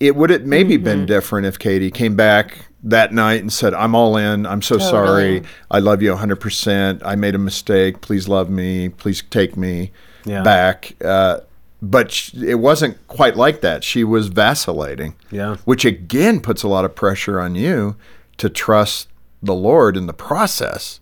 it 0.00 0.16
would 0.16 0.30
it 0.30 0.46
maybe 0.46 0.74
mm-hmm. 0.74 0.84
been 0.84 1.06
different 1.06 1.46
if 1.46 1.58
Katie 1.58 1.90
came 1.90 2.16
back 2.16 2.66
that 2.82 3.12
night 3.12 3.40
and 3.40 3.52
said, 3.52 3.74
"I'm 3.74 3.94
all 3.94 4.16
in. 4.16 4.46
I'm 4.46 4.62
so 4.62 4.76
totally. 4.78 4.90
sorry. 4.90 5.42
I 5.70 5.78
love 5.78 6.02
you 6.02 6.10
100. 6.10 6.36
percent 6.36 7.02
I 7.04 7.14
made 7.14 7.34
a 7.34 7.38
mistake. 7.38 8.00
Please 8.00 8.28
love 8.28 8.50
me. 8.50 8.88
Please 8.88 9.22
take 9.30 9.56
me 9.56 9.92
yeah. 10.24 10.42
back." 10.42 10.94
Uh, 11.04 11.40
but 11.82 12.30
it 12.34 12.54
wasn't 12.54 13.06
quite 13.08 13.36
like 13.36 13.60
that. 13.60 13.82
She 13.82 14.04
was 14.04 14.28
vacillating. 14.28 15.16
Yeah. 15.32 15.56
Which 15.64 15.84
again 15.84 16.40
puts 16.40 16.62
a 16.62 16.68
lot 16.68 16.84
of 16.84 16.94
pressure 16.94 17.40
on 17.40 17.56
you 17.56 17.96
to 18.38 18.48
trust 18.48 19.08
the 19.42 19.54
Lord 19.54 19.96
in 19.96 20.06
the 20.06 20.12
process. 20.12 21.00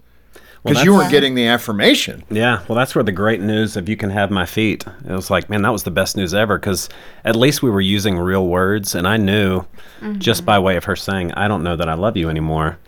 Because 0.62 0.76
well, 0.76 0.84
you 0.84 0.92
weren't 0.92 1.10
getting 1.10 1.34
the 1.34 1.46
affirmation. 1.46 2.22
Yeah. 2.30 2.64
Well, 2.68 2.76
that's 2.76 2.94
where 2.94 3.04
the 3.04 3.12
great 3.12 3.40
news 3.40 3.76
of 3.76 3.88
you 3.88 3.96
can 3.96 4.10
have 4.10 4.30
my 4.30 4.44
feet. 4.44 4.84
It 5.06 5.12
was 5.12 5.30
like, 5.30 5.48
man, 5.48 5.62
that 5.62 5.72
was 5.72 5.84
the 5.84 5.90
best 5.90 6.16
news 6.16 6.34
ever 6.34 6.58
because 6.58 6.88
at 7.24 7.36
least 7.36 7.62
we 7.62 7.70
were 7.70 7.80
using 7.80 8.18
real 8.18 8.46
words. 8.46 8.94
And 8.94 9.06
I 9.06 9.16
knew 9.16 9.60
mm-hmm. 10.00 10.18
just 10.18 10.44
by 10.44 10.58
way 10.58 10.76
of 10.76 10.84
her 10.84 10.96
saying, 10.96 11.32
I 11.32 11.48
don't 11.48 11.62
know 11.62 11.76
that 11.76 11.88
I 11.88 11.94
love 11.94 12.16
you 12.16 12.28
anymore. 12.28 12.78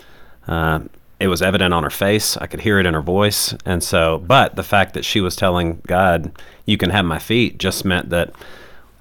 Uh, 0.46 0.80
it 1.22 1.28
was 1.28 1.40
evident 1.40 1.72
on 1.72 1.84
her 1.84 1.90
face. 1.90 2.36
I 2.36 2.48
could 2.48 2.62
hear 2.62 2.80
it 2.80 2.86
in 2.86 2.94
her 2.94 3.00
voice. 3.00 3.54
And 3.64 3.82
so, 3.82 4.18
but 4.18 4.56
the 4.56 4.64
fact 4.64 4.94
that 4.94 5.04
she 5.04 5.20
was 5.20 5.36
telling 5.36 5.80
God, 5.86 6.32
you 6.66 6.76
can 6.76 6.90
have 6.90 7.04
my 7.04 7.20
feet, 7.20 7.58
just 7.58 7.84
meant 7.84 8.10
that 8.10 8.34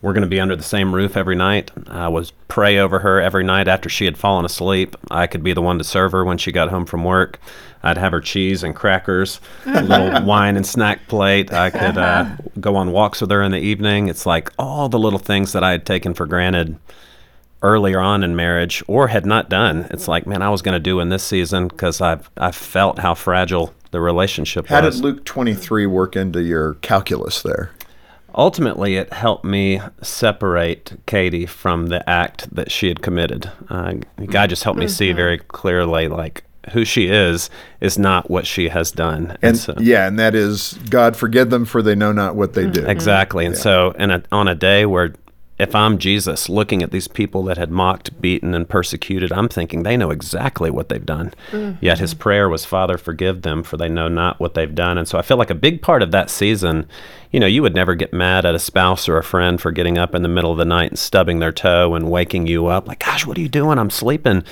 we're 0.03 0.13
going 0.13 0.21
to 0.23 0.29
be 0.29 0.39
under 0.39 0.55
the 0.55 0.61
same 0.61 0.93
roof 0.93 1.17
every 1.17 1.35
night. 1.35 1.71
I 1.87 2.09
was 2.09 2.31
pray 2.47 2.77
over 2.77 2.99
her 2.99 3.19
every 3.19 3.43
night 3.43 3.67
after 3.67 3.89
she 3.89 4.05
had 4.05 4.19
fallen 4.19 4.45
asleep. 4.45 4.95
I 5.09 5.25
could 5.25 5.43
be 5.43 5.53
the 5.53 5.63
one 5.63 5.79
to 5.79 5.83
serve 5.83 6.11
her 6.11 6.23
when 6.23 6.37
she 6.37 6.51
got 6.51 6.69
home 6.69 6.85
from 6.85 7.03
work. 7.03 7.39
I'd 7.81 7.97
have 7.97 8.11
her 8.11 8.21
cheese 8.21 8.61
and 8.61 8.75
crackers, 8.75 9.41
a 9.65 9.81
little 9.81 10.21
wine 10.25 10.57
and 10.57 10.65
snack 10.65 11.07
plate. 11.07 11.51
I 11.51 11.71
could 11.71 11.97
uh, 11.97 12.35
go 12.59 12.75
on 12.75 12.91
walks 12.91 13.21
with 13.21 13.31
her 13.31 13.41
in 13.41 13.51
the 13.51 13.59
evening. 13.59 14.09
It's 14.09 14.27
like 14.27 14.51
all 14.59 14.89
the 14.89 14.99
little 14.99 15.17
things 15.17 15.53
that 15.53 15.63
I 15.63 15.71
had 15.71 15.87
taken 15.87 16.13
for 16.13 16.27
granted 16.27 16.77
earlier 17.61 17.99
on 17.99 18.23
in 18.23 18.35
marriage 18.35 18.83
or 18.87 19.07
had 19.07 19.25
not 19.25 19.49
done. 19.49 19.87
It's 19.91 20.07
like, 20.07 20.25
man, 20.25 20.41
I 20.41 20.49
was 20.49 20.61
going 20.61 20.73
to 20.73 20.79
do 20.79 20.99
in 20.99 21.09
this 21.09 21.23
season 21.23 21.67
because 21.67 22.01
I've 22.01 22.29
I 22.37 22.51
felt 22.51 22.99
how 22.99 23.13
fragile 23.13 23.73
the 23.91 24.01
relationship 24.01 24.67
how 24.67 24.83
was. 24.83 24.95
How 24.95 25.01
did 25.01 25.15
Luke 25.15 25.25
23 25.25 25.85
work 25.85 26.15
into 26.15 26.41
your 26.41 26.75
calculus 26.75 27.41
there? 27.41 27.71
Ultimately, 28.33 28.95
it 28.95 29.11
helped 29.11 29.43
me 29.43 29.81
separate 30.01 30.97
Katie 31.05 31.45
from 31.45 31.87
the 31.87 32.07
act 32.09 32.53
that 32.55 32.71
she 32.71 32.87
had 32.87 33.01
committed. 33.01 33.51
Uh, 33.69 33.95
God 34.25 34.49
just 34.49 34.63
helped 34.63 34.79
me 34.79 34.85
mm-hmm. 34.85 34.93
see 34.93 35.11
very 35.11 35.37
clearly, 35.37 36.07
like, 36.07 36.45
who 36.71 36.85
she 36.85 37.07
is 37.07 37.49
is 37.81 37.97
not 37.97 38.29
what 38.29 38.45
she 38.45 38.69
has 38.69 38.91
done. 38.91 39.31
And, 39.31 39.43
and 39.43 39.57
so, 39.57 39.75
yeah, 39.79 40.07
and 40.07 40.17
that 40.19 40.35
is 40.35 40.73
God 40.89 41.17
forgive 41.17 41.49
them 41.49 41.65
for 41.65 41.81
they 41.81 41.95
know 41.95 42.11
not 42.11 42.35
what 42.35 42.53
they 42.53 42.67
do. 42.67 42.85
Exactly. 42.85 43.45
And 43.45 43.55
yeah. 43.55 43.61
so, 43.61 43.91
in 43.91 44.11
a, 44.11 44.23
on 44.31 44.47
a 44.47 44.55
day 44.55 44.85
where 44.85 45.13
if 45.61 45.75
I'm 45.75 45.99
Jesus 45.99 46.49
looking 46.49 46.81
at 46.81 46.89
these 46.89 47.07
people 47.07 47.43
that 47.43 47.57
had 47.57 47.69
mocked, 47.69 48.19
beaten, 48.19 48.55
and 48.55 48.67
persecuted, 48.67 49.31
I'm 49.31 49.47
thinking 49.47 49.83
they 49.83 49.95
know 49.95 50.09
exactly 50.09 50.71
what 50.71 50.89
they've 50.89 51.05
done. 51.05 51.33
Mm-hmm. 51.51 51.83
Yet 51.85 51.99
his 51.99 52.15
prayer 52.15 52.49
was, 52.49 52.65
Father, 52.65 52.97
forgive 52.97 53.43
them, 53.43 53.61
for 53.61 53.77
they 53.77 53.87
know 53.87 54.07
not 54.07 54.39
what 54.39 54.55
they've 54.55 54.73
done. 54.73 54.97
And 54.97 55.07
so 55.07 55.19
I 55.19 55.21
feel 55.21 55.37
like 55.37 55.51
a 55.51 55.55
big 55.55 55.83
part 55.83 56.01
of 56.01 56.09
that 56.11 56.31
season, 56.31 56.87
you 57.29 57.39
know, 57.39 57.45
you 57.45 57.61
would 57.61 57.75
never 57.75 57.93
get 57.93 58.11
mad 58.11 58.43
at 58.43 58.55
a 58.55 58.59
spouse 58.59 59.07
or 59.07 59.17
a 59.17 59.23
friend 59.23 59.61
for 59.61 59.71
getting 59.71 59.99
up 59.99 60.15
in 60.15 60.23
the 60.23 60.27
middle 60.27 60.51
of 60.51 60.57
the 60.57 60.65
night 60.65 60.89
and 60.89 60.99
stubbing 60.99 61.37
their 61.37 61.51
toe 61.51 61.93
and 61.93 62.09
waking 62.09 62.47
you 62.47 62.65
up, 62.65 62.87
like, 62.87 62.99
gosh, 62.99 63.27
what 63.27 63.37
are 63.37 63.41
you 63.41 63.47
doing? 63.47 63.77
I'm 63.77 63.91
sleeping. 63.91 64.43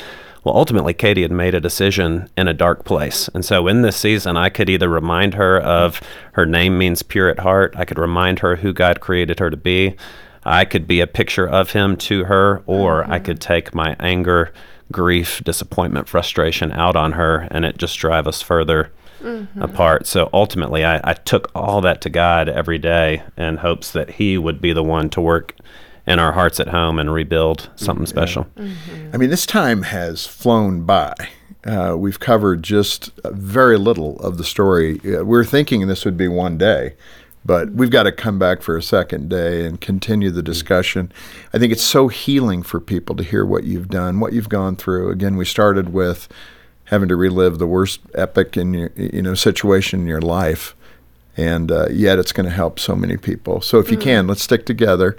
Well, 0.44 0.56
ultimately, 0.56 0.94
Katie 0.94 1.24
had 1.24 1.32
made 1.32 1.56
a 1.56 1.60
decision 1.60 2.30
in 2.38 2.48
a 2.48 2.54
dark 2.54 2.86
place. 2.86 3.30
And 3.34 3.44
so 3.44 3.68
in 3.68 3.82
this 3.82 3.98
season, 3.98 4.38
I 4.38 4.50
could 4.50 4.70
either 4.70 4.88
remind 4.88 5.34
her 5.34 5.60
of 5.60 6.00
her 6.34 6.46
name 6.46 6.78
means 6.78 7.02
pure 7.02 7.30
at 7.30 7.40
heart, 7.40 7.74
I 7.76 7.84
could 7.84 8.00
remind 8.00 8.40
her 8.40 8.58
who 8.58 8.74
God 8.74 9.02
created 9.02 9.40
her 9.40 9.50
to 9.50 9.58
be. 9.58 9.96
I 10.44 10.66
could 10.66 10.88
be 10.88 11.02
a 11.02 11.08
picture 11.08 11.48
of 11.48 11.72
him 11.72 11.98
to 11.98 12.26
her, 12.26 12.64
or 12.66 13.02
mm-hmm. 13.02 13.12
I 13.12 13.20
could 13.20 13.40
take 13.42 13.74
my 13.74 13.96
anger, 14.00 14.54
grief, 14.92 15.42
disappointment, 15.44 16.08
frustration 16.08 16.72
out 16.72 16.96
on 16.96 17.14
her, 17.14 17.48
and 17.52 17.66
it 17.66 17.78
just 17.78 17.98
drive 17.98 18.28
us 18.28 18.42
further 18.42 18.92
mm-hmm. 19.22 19.62
apart. 19.62 20.08
So 20.08 20.30
ultimately, 20.34 20.86
I, 20.86 21.02
I 21.04 21.14
took 21.14 21.52
all 21.54 21.82
that 21.82 22.02
to 22.02 22.10
God 22.10 22.50
every 22.50 22.78
day 22.78 23.24
in 23.38 23.58
hopes 23.58 23.92
that 23.92 24.12
He 24.12 24.38
would 24.38 24.62
be 24.62 24.74
the 24.74 24.84
one 24.84 25.10
to 25.12 25.22
work 25.22 25.56
in 26.08 26.20
our 26.20 26.32
hearts 26.32 26.60
at 26.60 26.70
home 26.70 26.98
and 26.98 27.14
rebuild 27.14 27.70
something 27.76 28.06
mm-hmm. 28.06 28.18
special. 28.18 28.44
Mm-hmm. 28.56 29.12
I 29.14 29.18
mean, 29.18 29.30
this 29.30 29.46
time 29.46 29.84
has 29.84 30.26
flown 30.26 30.84
by. 30.84 31.14
Uh, 31.66 31.94
we've 31.98 32.20
covered 32.20 32.64
just 32.64 33.12
very 33.26 33.78
little 33.78 34.18
of 34.22 34.38
the 34.38 34.44
story. 34.44 35.00
Uh, 35.00 35.24
we 35.24 35.38
are 35.38 35.44
thinking 35.44 35.86
this 35.88 36.06
would 36.06 36.18
be 36.18 36.28
one 36.28 36.58
day, 36.58 36.96
but 37.46 37.72
we've 37.72 37.90
got 37.90 38.04
to 38.04 38.12
come 38.12 38.38
back 38.38 38.62
for 38.62 38.78
a 38.78 38.84
second 38.84 39.30
day 39.30 39.66
and 39.66 39.80
continue 39.80 40.30
the 40.30 40.44
discussion. 40.44 41.12
I 41.54 41.58
think 41.58 41.72
it's 41.72 41.84
so 41.84 42.08
healing 42.08 42.64
for 42.64 42.80
people 42.80 43.16
to 43.16 43.24
hear 43.24 43.46
what 43.46 43.64
you've 43.64 43.90
done, 43.90 44.20
what 44.20 44.34
you've 44.34 44.50
gone 44.50 44.76
through. 44.76 45.10
Again, 45.10 45.38
we 45.38 45.46
started 45.46 45.94
with 45.94 46.28
having 46.86 47.08
to 47.08 47.16
relive 47.16 47.60
the 47.60 47.68
worst 47.68 48.02
epic 48.16 48.58
in 48.58 48.74
your 48.74 48.92
you 48.96 49.22
know 49.22 49.36
situation 49.36 50.02
in 50.02 50.08
your 50.08 50.22
life, 50.22 50.76
and 51.38 51.72
uh, 51.72 51.88
yet 51.90 52.20
it's 52.20 52.32
going 52.32 52.48
to 52.48 52.56
help 52.56 52.80
so 52.80 52.96
many 52.96 53.18
people. 53.18 53.62
So 53.62 53.80
if 53.80 53.90
you 53.90 53.98
mm. 53.98 54.02
can, 54.02 54.28
let's 54.28 54.44
stick 54.44 54.66
together 54.66 55.18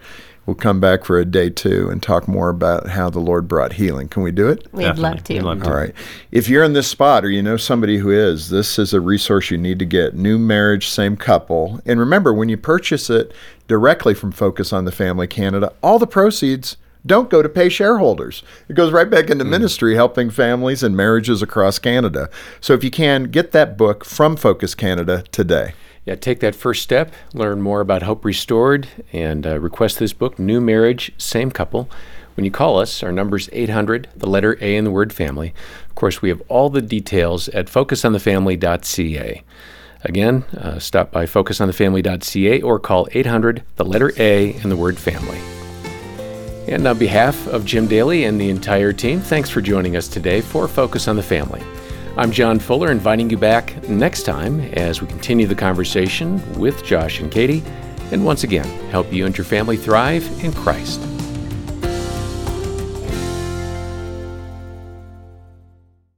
we'll 0.50 0.56
come 0.56 0.80
back 0.80 1.04
for 1.04 1.16
a 1.16 1.24
day 1.24 1.48
two 1.48 1.88
and 1.90 2.02
talk 2.02 2.26
more 2.26 2.48
about 2.48 2.88
how 2.88 3.08
the 3.08 3.20
Lord 3.20 3.46
brought 3.46 3.74
healing. 3.74 4.08
Can 4.08 4.24
we 4.24 4.32
do 4.32 4.48
it? 4.48 4.66
We'd 4.72 4.98
love 4.98 5.22
to. 5.22 5.40
love 5.40 5.62
to. 5.62 5.70
All 5.70 5.76
right. 5.76 5.94
If 6.32 6.48
you're 6.48 6.64
in 6.64 6.72
this 6.72 6.88
spot 6.88 7.24
or 7.24 7.30
you 7.30 7.40
know 7.40 7.56
somebody 7.56 7.98
who 7.98 8.10
is, 8.10 8.50
this 8.50 8.76
is 8.76 8.92
a 8.92 9.00
resource 9.00 9.52
you 9.52 9.58
need 9.58 9.78
to 9.78 9.84
get. 9.84 10.16
New 10.16 10.38
marriage, 10.38 10.88
same 10.88 11.16
couple. 11.16 11.80
And 11.86 12.00
remember, 12.00 12.34
when 12.34 12.48
you 12.48 12.56
purchase 12.56 13.08
it 13.08 13.32
directly 13.68 14.12
from 14.12 14.32
Focus 14.32 14.72
on 14.72 14.86
the 14.86 14.90
Family 14.90 15.28
Canada, 15.28 15.72
all 15.84 16.00
the 16.00 16.06
proceeds 16.08 16.76
don't 17.06 17.30
go 17.30 17.42
to 17.42 17.48
pay 17.48 17.68
shareholders. 17.68 18.42
It 18.68 18.74
goes 18.74 18.90
right 18.90 19.08
back 19.08 19.30
into 19.30 19.44
mm. 19.44 19.50
ministry, 19.50 19.94
helping 19.94 20.30
families 20.30 20.82
and 20.82 20.96
marriages 20.96 21.42
across 21.42 21.78
Canada. 21.78 22.28
So 22.60 22.74
if 22.74 22.82
you 22.82 22.90
can, 22.90 23.30
get 23.30 23.52
that 23.52 23.78
book 23.78 24.04
from 24.04 24.34
Focus 24.34 24.74
Canada 24.74 25.22
today 25.30 25.74
yeah, 26.10 26.16
take 26.16 26.40
that 26.40 26.56
first 26.56 26.82
step, 26.82 27.12
learn 27.32 27.62
more 27.62 27.80
about 27.80 28.02
Hope 28.02 28.24
Restored, 28.24 28.88
and 29.12 29.46
uh, 29.46 29.60
request 29.60 30.00
this 30.00 30.12
book, 30.12 30.40
New 30.40 30.60
Marriage, 30.60 31.12
Same 31.18 31.52
Couple. 31.52 31.88
When 32.34 32.44
you 32.44 32.50
call 32.50 32.80
us, 32.80 33.04
our 33.04 33.12
number 33.12 33.36
is 33.36 33.48
800, 33.52 34.08
the 34.16 34.28
letter 34.28 34.58
A 34.60 34.74
in 34.74 34.82
the 34.82 34.90
word 34.90 35.12
family. 35.12 35.54
Of 35.88 35.94
course, 35.94 36.20
we 36.20 36.28
have 36.28 36.42
all 36.48 36.68
the 36.68 36.82
details 36.82 37.48
at 37.50 37.66
focusonthefamily.ca. 37.66 39.42
Again, 40.02 40.42
uh, 40.58 40.80
stop 40.80 41.12
by 41.12 41.26
focusonthefamily.ca 41.26 42.60
or 42.60 42.80
call 42.80 43.06
800, 43.12 43.62
the 43.76 43.84
letter 43.84 44.12
A 44.16 44.56
in 44.64 44.68
the 44.68 44.76
word 44.76 44.98
family. 44.98 45.38
And 46.66 46.88
on 46.88 46.98
behalf 46.98 47.46
of 47.46 47.64
Jim 47.64 47.86
Daly 47.86 48.24
and 48.24 48.40
the 48.40 48.50
entire 48.50 48.92
team, 48.92 49.20
thanks 49.20 49.48
for 49.48 49.60
joining 49.60 49.94
us 49.94 50.08
today 50.08 50.40
for 50.40 50.66
Focus 50.66 51.06
on 51.06 51.14
the 51.14 51.22
Family. 51.22 51.62
I'm 52.16 52.32
John 52.32 52.58
Fuller, 52.58 52.90
inviting 52.90 53.30
you 53.30 53.38
back 53.38 53.88
next 53.88 54.24
time 54.24 54.60
as 54.72 55.00
we 55.00 55.06
continue 55.06 55.46
the 55.46 55.54
conversation 55.54 56.42
with 56.58 56.84
Josh 56.84 57.20
and 57.20 57.30
Katie, 57.30 57.62
and 58.10 58.24
once 58.24 58.42
again, 58.42 58.66
help 58.90 59.12
you 59.12 59.26
and 59.26 59.38
your 59.38 59.44
family 59.44 59.76
thrive 59.76 60.24
in 60.44 60.52
Christ. 60.52 61.00